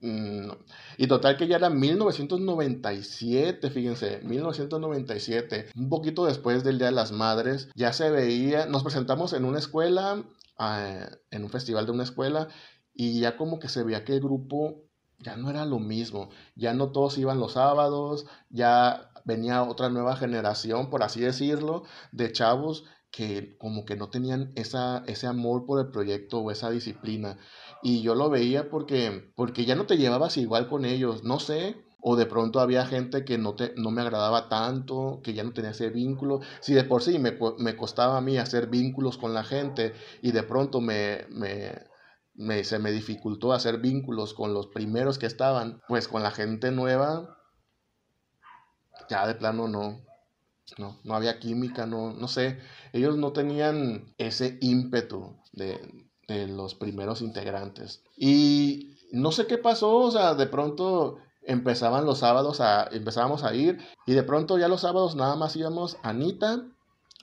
Mm, 0.03 0.49
mm, 0.49 0.53
y 0.99 1.07
total 1.07 1.37
que 1.37 1.47
ya 1.47 1.57
era 1.57 1.71
1997, 1.71 3.71
fíjense, 3.71 4.21
1997. 4.25 5.71
Un 5.77 5.89
poquito 5.89 6.27
después 6.27 6.65
del 6.65 6.79
Día 6.79 6.89
de 6.89 6.93
las 6.93 7.13
Madres, 7.13 7.69
ya 7.75 7.93
se 7.93 8.11
veía, 8.11 8.67
nos 8.67 8.83
presentamos 8.83 9.33
en 9.33 9.45
una 9.45 9.59
escuela, 9.59 10.25
ah, 10.59 11.09
en 11.31 11.45
un 11.45 11.51
festival 11.51 11.87
de 11.87 11.93
una 11.93 12.05
escuela, 12.05 12.49
y 12.95 13.21
ya 13.21 13.37
como 13.37 13.59
que 13.59 13.69
se 13.69 13.83
veía 13.85 14.05
que 14.05 14.15
el 14.15 14.21
grupo 14.21 14.83
ya 15.19 15.37
no 15.37 15.51
era 15.51 15.65
lo 15.65 15.79
mismo, 15.79 16.31
ya 16.57 16.75
no 16.75 16.91
todos 16.91 17.17
iban 17.19 17.39
los 17.39 17.53
sábados, 17.53 18.27
ya 18.51 19.11
venía 19.25 19.63
otra 19.63 19.89
nueva 19.89 20.17
generación, 20.17 20.91
por 20.91 21.05
así 21.05 21.21
decirlo, 21.21 21.85
de 22.11 22.33
chavos 22.33 22.85
que 23.13 23.57
como 23.59 23.85
que 23.85 23.95
no 23.95 24.09
tenían 24.09 24.53
esa, 24.57 25.05
ese 25.07 25.27
amor 25.27 25.67
por 25.67 25.79
el 25.79 25.93
proyecto 25.93 26.41
o 26.41 26.51
esa 26.51 26.71
disciplina. 26.71 27.39
Y 27.83 28.03
yo 28.03 28.15
lo 28.15 28.31
veía 28.31 28.71
porque, 28.71 29.33
porque 29.35 29.65
ya 29.65 29.75
no 29.75 29.87
te 29.87 29.97
llevabas 29.97 30.37
igual 30.37 30.69
con 30.69 30.85
ellos, 30.85 31.25
no 31.25 31.41
sé, 31.41 31.77
o 32.05 32.17
de 32.17 32.27
pronto 32.27 32.59
había 32.61 32.85
gente 32.85 33.25
que 33.25 33.39
no, 33.39 33.55
te, 33.55 33.75
no 33.77 33.93
me 33.93 34.03
agradaba 34.03 34.49
tanto, 34.49 35.21
que 35.23 35.35
ya 35.35 35.45
no 35.45 35.53
tenía 35.53 35.71
ese 35.71 35.89
vínculo. 35.89 36.41
Si 36.61 36.75
de 36.75 36.83
por 36.83 37.03
sí 37.03 37.19
me, 37.21 37.39
me 37.59 37.77
costaba 37.77 38.19
a 38.19 38.21
mí 38.21 38.39
hacer 38.39 38.67
vínculos 38.67 39.19
con 39.19 39.35
la 39.35 39.45
gente 39.45 39.95
y 40.21 40.33
de 40.33 40.43
pronto 40.43 40.81
me, 40.81 41.27
me, 41.31 42.65
se 42.65 42.79
me 42.81 42.91
dificultó 42.91 43.53
hacer 43.53 43.79
vínculos 43.79 44.35
con 44.35 44.53
los 44.53 44.67
primeros 44.67 45.19
que 45.19 45.27
estaban, 45.27 45.81
pues 45.87 46.09
con 46.09 46.25
la 46.25 46.33
gente 46.33 46.73
nueva, 46.73 47.39
ya 49.09 49.25
de 49.27 49.37
plano 49.37 49.69
no, 49.69 50.05
no, 50.79 50.99
no 51.05 51.15
había 51.15 51.39
química, 51.39 51.87
no, 51.87 52.13
no 52.13 52.27
sé, 52.27 52.59
ellos 52.93 53.17
no 53.17 53.33
tenían 53.33 54.13
ese 54.19 54.59
ímpetu 54.61 55.37
de, 55.53 56.02
de 56.29 56.47
los 56.47 56.75
primeros 56.75 57.23
integrantes. 57.23 58.03
Y 58.17 58.97
no 59.13 59.33
sé 59.33 59.47
qué 59.47 59.59
pasó, 59.59 59.99
o 59.99 60.11
sea, 60.11 60.35
de 60.35 60.47
pronto 60.47 61.19
empezaban 61.45 62.07
los 62.07 62.19
sábados 62.19 62.61
a, 62.61 62.89
empezábamos 62.93 63.45
a 63.45 63.55
ir 63.55 63.79
y 64.07 64.13
de 64.13 64.23
pronto 64.23 64.59
ya 64.59 64.69
los 64.69 64.83
sábados 64.83 65.17
nada 65.17 65.37
más 65.37 65.57
íbamos 65.57 65.97
Anita, 66.03 66.65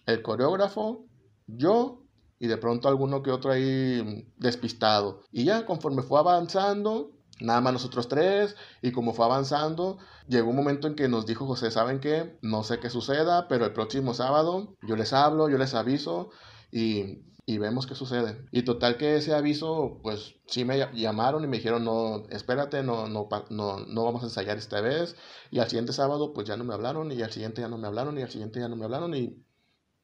el 0.05 0.21
coreógrafo, 0.21 1.05
yo 1.47 2.03
y 2.39 2.47
de 2.47 2.57
pronto 2.57 2.87
alguno 2.87 3.21
que 3.21 3.31
otro 3.31 3.51
ahí 3.51 4.27
despistado. 4.37 5.21
Y 5.31 5.45
ya 5.45 5.65
conforme 5.65 6.03
fue 6.03 6.19
avanzando, 6.19 7.11
nada 7.41 7.61
más 7.61 7.73
nosotros 7.73 8.07
tres, 8.07 8.55
y 8.81 8.91
como 8.91 9.13
fue 9.13 9.25
avanzando, 9.25 9.97
llegó 10.27 10.49
un 10.49 10.55
momento 10.55 10.87
en 10.87 10.95
que 10.95 11.09
nos 11.09 11.25
dijo 11.25 11.45
José, 11.45 11.71
¿saben 11.71 11.99
qué? 11.99 12.37
No 12.41 12.63
sé 12.63 12.79
qué 12.79 12.89
suceda, 12.89 13.47
pero 13.47 13.65
el 13.65 13.73
próximo 13.73 14.13
sábado 14.13 14.75
yo 14.87 14.95
les 14.95 15.11
hablo, 15.13 15.49
yo 15.49 15.57
les 15.57 15.73
aviso, 15.73 16.29
y, 16.71 17.28
y 17.49 17.57
vemos 17.57 17.87
qué 17.87 17.95
sucede. 17.95 18.45
Y 18.51 18.61
total 18.61 18.95
que 18.97 19.15
ese 19.15 19.33
aviso, 19.33 19.99
pues 20.03 20.35
sí 20.45 20.65
me 20.65 20.77
llamaron 20.93 21.43
y 21.43 21.47
me 21.47 21.57
dijeron, 21.57 21.83
no, 21.83 22.27
espérate, 22.29 22.83
no, 22.83 23.07
no, 23.09 23.27
no, 23.49 23.79
no 23.79 24.03
vamos 24.05 24.21
a 24.21 24.27
ensayar 24.27 24.59
esta 24.59 24.81
vez. 24.81 25.15
Y 25.49 25.57
al 25.57 25.67
siguiente 25.67 25.91
sábado, 25.91 26.31
pues 26.31 26.47
ya 26.47 26.57
no 26.57 26.63
me 26.63 26.75
hablaron, 26.75 27.11
y 27.11 27.23
al 27.23 27.31
siguiente 27.31 27.61
ya 27.61 27.67
no 27.67 27.79
me 27.79 27.87
hablaron, 27.87 28.19
y 28.19 28.21
al 28.21 28.29
siguiente 28.29 28.59
ya 28.59 28.67
no 28.67 28.75
me 28.75 28.85
hablaron, 28.85 29.15
y, 29.15 29.43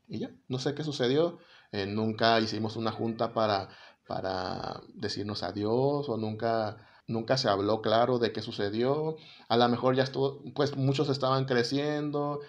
y 0.07 0.19
ya, 0.21 0.31
no 0.47 0.57
sé 0.57 0.73
qué 0.73 0.83
sucedió. 0.83 1.37
Eh, 1.71 1.85
nunca 1.85 2.39
hicimos 2.39 2.77
una 2.77 2.91
junta 2.91 3.31
para, 3.31 3.69
para 4.07 4.81
decirnos 4.95 5.43
adiós, 5.43 6.09
o 6.09 6.17
nunca 6.17 6.77
nunca 7.07 7.37
se 7.37 7.47
habló 7.47 7.83
claro 7.83 8.17
de 8.17 8.31
qué 8.31 8.41
sucedió. 8.41 9.17
A 9.49 9.57
lo 9.57 9.69
mejor 9.69 9.95
ya 9.95 10.01
estuvo, 10.01 10.41
pues 10.55 10.75
muchos 10.75 11.09
estaban 11.09 11.45
creciendo, 11.45 12.39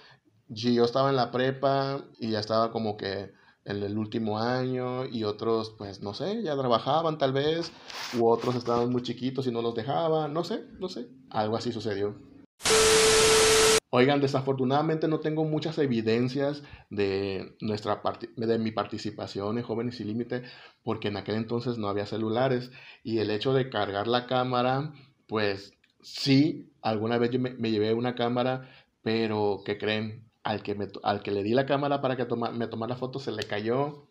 y 0.49 0.75
yo 0.75 0.87
estaba 0.87 1.11
en 1.11 1.17
la 1.17 1.31
prepa 1.31 2.03
y 2.19 2.31
ya 2.31 2.41
estaba 2.41 2.73
como 2.73 2.97
que 2.97 3.33
en 3.67 3.83
el 3.83 3.99
último 3.99 4.39
año 4.39 5.05
y 5.05 5.25
otros, 5.25 5.75
pues 5.77 6.01
no 6.01 6.15
sé, 6.15 6.43
ya 6.43 6.57
trabajaban 6.57 7.19
tal 7.19 7.33
vez, 7.33 7.73
u 8.19 8.27
otros 8.27 8.55
estaban 8.55 8.91
muy 8.91 9.03
chiquitos 9.03 9.47
y 9.47 9.51
no 9.51 9.61
los 9.61 9.75
dejaban, 9.75 10.33
no 10.33 10.45
sé, 10.45 10.65
no 10.79 10.89
sé, 10.89 11.09
algo 11.31 11.57
así 11.57 11.73
sucedió. 11.73 12.17
Oigan, 13.91 14.21
desafortunadamente 14.21 15.09
no 15.09 15.21
tengo 15.21 15.45
muchas 15.45 15.79
evidencias 15.79 16.63
de, 16.91 17.57
nuestra 17.61 18.03
de 18.37 18.59
mi 18.59 18.71
participación 18.71 19.59
en 19.59 19.65
Jóvenes 19.65 19.97
Sin 19.97 20.09
Límite 20.09 20.43
porque 20.83 21.09
en 21.09 21.17
aquel 21.17 21.37
entonces 21.37 21.79
no 21.79 21.89
había 21.89 22.07
celulares 22.07 22.71
y 23.03 23.19
el 23.19 23.31
hecho 23.31 23.53
de 23.53 23.71
cargar 23.71 24.07
la 24.07 24.27
cámara, 24.27 24.93
pues 25.27 25.73
sí, 26.03 26.73
alguna 26.83 27.19
vez 27.19 27.31
yo 27.31 27.41
me, 27.41 27.55
me 27.55 27.71
llevé 27.71 27.95
una 27.95 28.15
cámara, 28.15 28.69
pero 29.03 29.63
¿qué 29.65 29.79
creen? 29.79 30.26
Al 30.47 30.63
que, 30.63 30.77
al 31.03 31.23
que 31.25 31.33
le 31.33 31.43
di 31.43 31.55
la 31.55 31.67
cámara 31.67 32.01
para 32.01 32.17
que 32.17 32.25
me 32.53 32.69
tomara 32.69 32.95
la 32.95 32.99
foto 32.99 33.19
se 33.19 33.33
le 33.33 33.43
cayó 33.43 34.07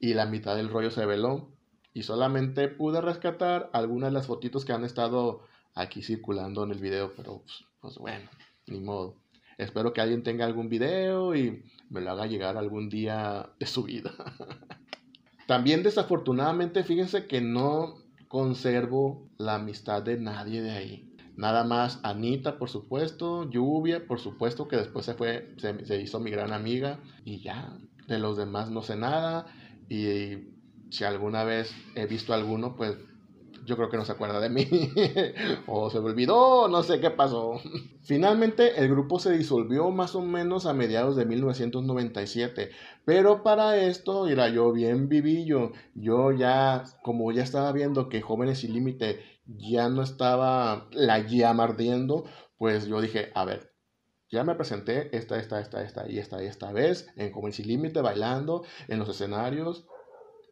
y 0.00 0.14
la 0.14 0.26
mitad 0.26 0.56
del 0.56 0.70
rollo 0.70 0.90
se 0.90 1.06
veló. 1.06 1.52
Y 1.94 2.02
solamente 2.02 2.66
pude 2.66 3.00
rescatar 3.00 3.70
algunas 3.72 4.10
de 4.10 4.14
las 4.14 4.26
fotitos 4.26 4.64
que 4.64 4.72
han 4.72 4.84
estado 4.84 5.42
aquí 5.74 6.02
circulando 6.02 6.64
en 6.64 6.72
el 6.72 6.80
video, 6.80 7.12
pero 7.16 7.42
pues, 7.42 7.64
pues 7.80 7.96
bueno, 7.98 8.28
ni 8.66 8.80
modo. 8.80 9.14
Espero 9.56 9.92
que 9.92 10.00
alguien 10.00 10.24
tenga 10.24 10.46
algún 10.46 10.68
video 10.68 11.36
y 11.36 11.64
me 11.90 12.00
lo 12.00 12.10
haga 12.10 12.26
llegar 12.26 12.56
algún 12.56 12.88
día 12.88 13.48
de 13.60 13.66
su 13.66 13.84
vida. 13.84 14.12
También 15.46 15.84
desafortunadamente, 15.84 16.82
fíjense 16.82 17.28
que 17.28 17.40
no 17.40 17.94
conservo 18.26 19.28
la 19.38 19.54
amistad 19.54 20.02
de 20.02 20.18
nadie 20.18 20.60
de 20.60 20.70
ahí. 20.72 21.07
Nada 21.38 21.62
más 21.62 22.00
Anita, 22.02 22.58
por 22.58 22.68
supuesto, 22.68 23.48
Lluvia, 23.48 24.04
por 24.08 24.18
supuesto, 24.18 24.66
que 24.66 24.76
después 24.76 25.06
se 25.06 25.14
fue, 25.14 25.54
se, 25.58 26.02
hizo 26.02 26.18
mi 26.18 26.32
gran 26.32 26.52
amiga 26.52 26.98
y 27.24 27.40
ya, 27.40 27.78
de 28.08 28.18
los 28.18 28.36
demás 28.36 28.72
no 28.72 28.82
sé 28.82 28.96
nada 28.96 29.46
y 29.88 30.48
si 30.90 31.04
alguna 31.04 31.44
vez 31.44 31.72
he 31.94 32.06
visto 32.06 32.34
alguno, 32.34 32.74
pues 32.74 32.96
yo 33.64 33.76
creo 33.76 33.88
que 33.88 33.96
no 33.96 34.04
se 34.04 34.10
acuerda 34.10 34.40
de 34.40 34.48
mí 34.48 34.66
o 35.68 35.90
se 35.90 36.00
me 36.00 36.06
olvidó, 36.06 36.66
no 36.66 36.82
sé 36.82 36.98
qué 36.98 37.10
pasó. 37.10 37.60
Finalmente 38.02 38.80
el 38.80 38.88
grupo 38.88 39.20
se 39.20 39.30
disolvió 39.30 39.90
más 39.90 40.16
o 40.16 40.22
menos 40.22 40.66
a 40.66 40.72
mediados 40.72 41.14
de 41.14 41.24
1997, 41.24 42.70
pero 43.04 43.44
para 43.44 43.76
esto, 43.76 44.24
mira, 44.24 44.48
yo 44.48 44.72
bien 44.72 45.08
vivillo, 45.08 45.70
yo 45.94 46.32
ya, 46.32 46.82
como 47.04 47.30
ya 47.30 47.44
estaba 47.44 47.70
viendo 47.70 48.08
que 48.08 48.22
Jóvenes 48.22 48.58
Sin 48.58 48.72
Límite 48.72 49.37
ya 49.48 49.88
no 49.88 50.02
estaba 50.02 50.88
la 50.92 51.20
llama 51.20 51.64
ardiendo, 51.64 52.24
pues 52.58 52.86
yo 52.86 53.00
dije, 53.00 53.30
a 53.34 53.44
ver, 53.44 53.72
ya 54.30 54.44
me 54.44 54.54
presenté 54.54 55.16
esta, 55.16 55.38
esta, 55.38 55.60
esta, 55.60 55.82
esta 55.82 56.08
y 56.08 56.18
esta, 56.18 56.42
esta 56.42 56.70
vez 56.72 57.08
en 57.16 57.32
Como 57.32 57.50
Sin 57.50 57.66
Límite, 57.66 58.02
bailando 58.02 58.64
en 58.86 58.98
los 58.98 59.08
escenarios. 59.08 59.86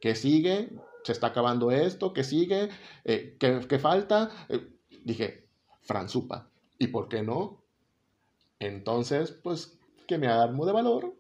¿Qué 0.00 0.14
sigue? 0.14 0.70
¿Se 1.04 1.12
está 1.12 1.28
acabando 1.28 1.70
esto? 1.70 2.12
¿Qué 2.14 2.24
sigue? 2.24 2.70
Eh, 3.04 3.37
¿qué, 3.38 3.78
falta? 3.78 4.30
Eh, 4.48 4.66
dije, 5.04 5.46
Franzupa. 5.82 6.48
¿Y 6.78 6.88
por 6.88 7.09
qué 7.09 7.22
no? 7.22 7.62
Entonces, 8.59 9.30
pues, 9.30 9.78
que 10.06 10.16
me 10.16 10.28
armo 10.28 10.64
de 10.64 10.72
valor. 10.72 11.14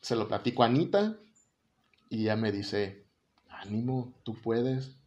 Se 0.00 0.14
lo 0.14 0.28
platico 0.28 0.62
a 0.62 0.66
Anita 0.66 1.18
y 2.08 2.22
ella 2.22 2.36
me 2.36 2.52
dice, 2.52 3.04
ánimo, 3.48 4.14
tú 4.22 4.34
puedes. 4.34 4.99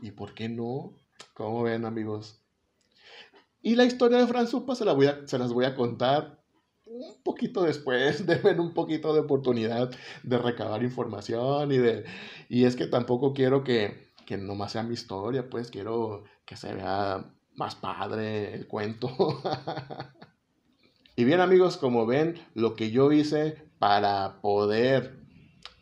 ¿Y 0.00 0.12
por 0.12 0.34
qué 0.34 0.48
no? 0.48 0.92
¿Cómo 1.34 1.62
ven, 1.62 1.84
amigos? 1.84 2.42
Y 3.60 3.74
la 3.74 3.84
historia 3.84 4.18
de 4.18 4.26
Franzupa 4.26 4.74
se, 4.74 4.84
la 4.84 4.92
voy 4.92 5.06
a, 5.06 5.26
se 5.26 5.38
las 5.38 5.52
voy 5.52 5.64
a 5.64 5.74
contar 5.74 6.42
un 6.84 7.22
poquito 7.22 7.62
después, 7.62 8.26
de 8.26 8.36
ver 8.36 8.60
un 8.60 8.72
poquito 8.72 9.12
de 9.12 9.20
oportunidad 9.20 9.90
de 10.22 10.38
recabar 10.38 10.82
información 10.82 11.72
y 11.72 11.78
de... 11.78 12.04
Y 12.48 12.64
es 12.64 12.76
que 12.76 12.86
tampoco 12.86 13.34
quiero 13.34 13.64
que, 13.64 14.12
que 14.26 14.36
nomás 14.36 14.72
sea 14.72 14.82
mi 14.82 14.94
historia, 14.94 15.50
pues 15.50 15.70
quiero 15.70 16.24
que 16.44 16.56
se 16.56 16.74
vea 16.74 17.34
más 17.54 17.74
padre 17.74 18.54
el 18.54 18.68
cuento. 18.68 19.08
y 21.16 21.24
bien 21.24 21.40
amigos, 21.40 21.76
como 21.76 22.06
ven, 22.06 22.40
lo 22.54 22.74
que 22.74 22.90
yo 22.90 23.12
hice 23.12 23.68
para 23.78 24.40
poder 24.40 25.18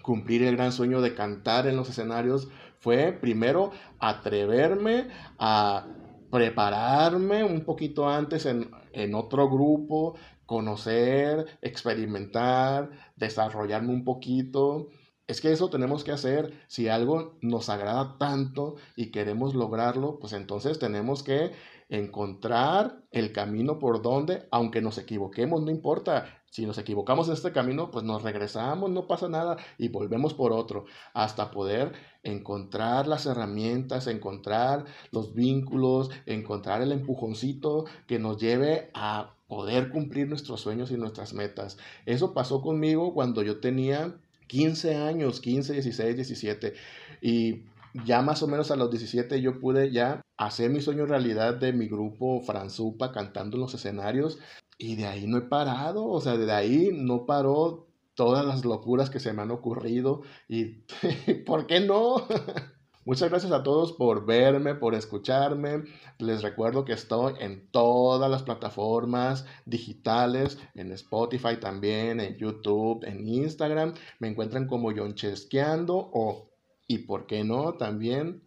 cumplir 0.03 0.43
el 0.45 0.57
gran 0.57 0.73
sueño 0.73 1.01
de 1.01 1.15
cantar 1.15 1.67
en 1.67 1.77
los 1.77 1.91
escenarios 1.91 2.49
fue 2.87 3.11
primero 3.11 3.73
atreverme 3.99 5.09
a 5.41 5.89
prepararme 6.31 7.43
un 7.43 7.65
poquito 7.65 8.09
antes 8.09 8.47
en, 8.47 8.71
otro 9.13 9.51
grupo, 9.51 10.15
conocer, 10.47 11.47
experimentar, 11.63 12.91
desarrollarme 13.17 13.93
un 13.93 14.05
poquito. 14.05 14.87
Es 15.27 15.41
que 15.41 15.51
eso 15.51 15.69
tenemos 15.69 16.05
que 16.05 16.13
hacer. 16.13 16.53
Si 16.69 16.87
algo 16.87 17.37
nos 17.41 17.71
agrada 17.71 18.19
tanto 18.19 18.77
y 18.95 19.11
queremos 19.11 19.57
lograrlo, 19.57 20.21
pues 20.21 20.33
entonces 20.33 20.79
tenemos 20.79 21.25
que 21.25 21.51
encontrar 21.89 23.03
el 23.13 23.33
camino 23.33 23.79
por 23.79 24.03
donde, 24.03 24.47
aunque 24.51 24.81
nos 24.81 24.99
equivoquemos, 24.99 25.63
no 25.63 25.71
importa. 25.71 26.43
Si 26.51 26.65
nos 26.65 26.79
equivocamos 26.79 27.29
en 27.29 27.35
este 27.35 27.53
camino, 27.53 27.91
pues 27.91 28.05
nos 28.05 28.23
regresamos, 28.23 28.91
no 28.91 29.07
pasa 29.07 29.29
nada 29.29 29.57
y 29.79 29.89
volvemos 29.89 30.33
por 30.33 30.53
otro, 30.53 30.87
hasta 31.13 31.51
poder 31.51 31.93
encontrar 32.23 33.07
las 33.07 33.27
herramientas, 33.27 34.07
encontrar 34.07 34.87
los 35.11 35.35
vínculos, 35.35 36.11
encontrar 36.25 36.83
el 36.83 36.93
empujoncito 36.93 37.85
que 38.07 38.19
nos 38.19 38.39
lleve 38.39 38.91
a 38.95 39.35
poder 39.49 39.91
cumplir 39.91 40.29
nuestros 40.29 40.61
sueños 40.61 40.91
y 40.91 40.97
nuestras 40.97 41.35
metas. 41.35 41.77
Eso 42.07 42.33
pasó 42.33 42.63
conmigo 42.63 43.13
cuando 43.13 43.43
yo 43.43 43.61
tenía 43.61 44.15
15 44.49 44.95
años, 44.97 45.41
15, 45.41 45.75
16, 45.75 46.17
17 46.17 46.75
y 47.21 47.63
ya 48.05 48.23
más 48.23 48.43
o 48.43 48.49
menos 48.49 48.71
a 48.71 48.77
los 48.77 48.91
17 48.91 49.41
yo 49.41 49.61
pude 49.61 49.91
ya 49.91 50.21
hacer 50.37 50.71
mi 50.71 50.81
sueño 50.81 51.07
realidad 51.07 51.55
de 51.55 51.73
mi 51.73 51.89
grupo 51.89 52.41
Franzupa 52.43 53.13
cantando 53.13 53.57
en 53.57 53.63
los 53.63 53.75
escenarios 53.75 54.39
y 54.79 54.97
de 54.97 55.07
ahí 55.07 55.27
no 55.27 55.39
he 55.39 55.43
parado, 55.43 56.07
o 56.07 56.21
sea, 56.21 56.37
de 56.37 56.53
ahí 56.53 56.91
no 56.93 57.27
paró 57.27 57.89
todas 58.15 58.45
las 58.45 58.65
locuras 58.65 59.11
que 59.11 59.21
se 59.21 59.33
me 59.33 59.43
han 59.43 59.51
ocurrido 59.51 60.23
y 60.49 60.83
¿por 61.47 61.67
qué 61.67 61.81
no? 61.81 62.17
Muchas 63.07 63.31
gracias 63.31 63.53
a 63.53 63.63
todos 63.63 63.93
por 63.93 64.27
verme, 64.27 64.75
por 64.75 64.97
escucharme. 64.97 65.85
Les 66.19 66.43
recuerdo 66.43 66.85
que 66.85 66.93
estoy 66.93 67.35
en 67.39 67.71
todas 67.71 68.29
las 68.29 68.43
plataformas 68.43 69.47
digitales, 69.65 70.59
en 70.75 70.91
Spotify 70.91 71.57
también, 71.61 72.19
en 72.19 72.37
YouTube, 72.37 73.05
en 73.05 73.29
Instagram. 73.29 73.95
Me 74.19 74.27
encuentran 74.27 74.67
como 74.67 74.91
Yonchesqueando 74.91 76.11
o, 76.13 76.51
y 76.87 76.99
por 76.99 77.27
qué 77.27 77.45
no, 77.45 77.75
también. 77.75 78.43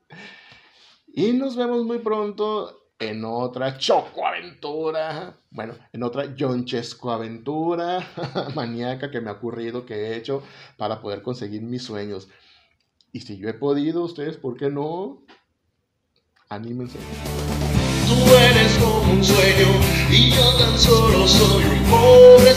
Y 1.08 1.34
nos 1.34 1.56
vemos 1.56 1.84
muy 1.86 2.00
pronto 2.00 2.80
en 3.00 3.24
otra 3.24 3.78
Choco 3.78 4.28
Aventura, 4.28 5.38
bueno, 5.52 5.74
en 5.94 6.04
otra 6.04 6.36
Yonchesco 6.36 7.12
Aventura 7.12 8.06
maníaca 8.56 9.10
que 9.10 9.22
me 9.22 9.30
ha 9.30 9.34
ocurrido, 9.34 9.86
que 9.86 9.96
he 9.96 10.18
hecho 10.18 10.44
para 10.78 11.02
poder 11.02 11.22
conseguir 11.22 11.62
mis 11.62 11.84
sueños. 11.84 12.28
Y 13.12 13.22
si 13.22 13.38
yo 13.38 13.50
he 13.50 13.54
podido, 13.54 14.04
ustedes, 14.04 14.38
¿por 14.38 14.58
qué 14.58 14.70
no? 14.70 15.24
Anímense. 16.50 17.00
Tú 18.08 18.36
eres 18.36 18.78
como 18.78 19.14
un 19.14 19.24
sueño 19.24 19.68
y 20.12 20.32
yo 20.32 20.58
tan 20.58 20.78
solo 20.78 21.28
soy 21.28 21.64
un 21.64 21.84
pobre 21.90 22.54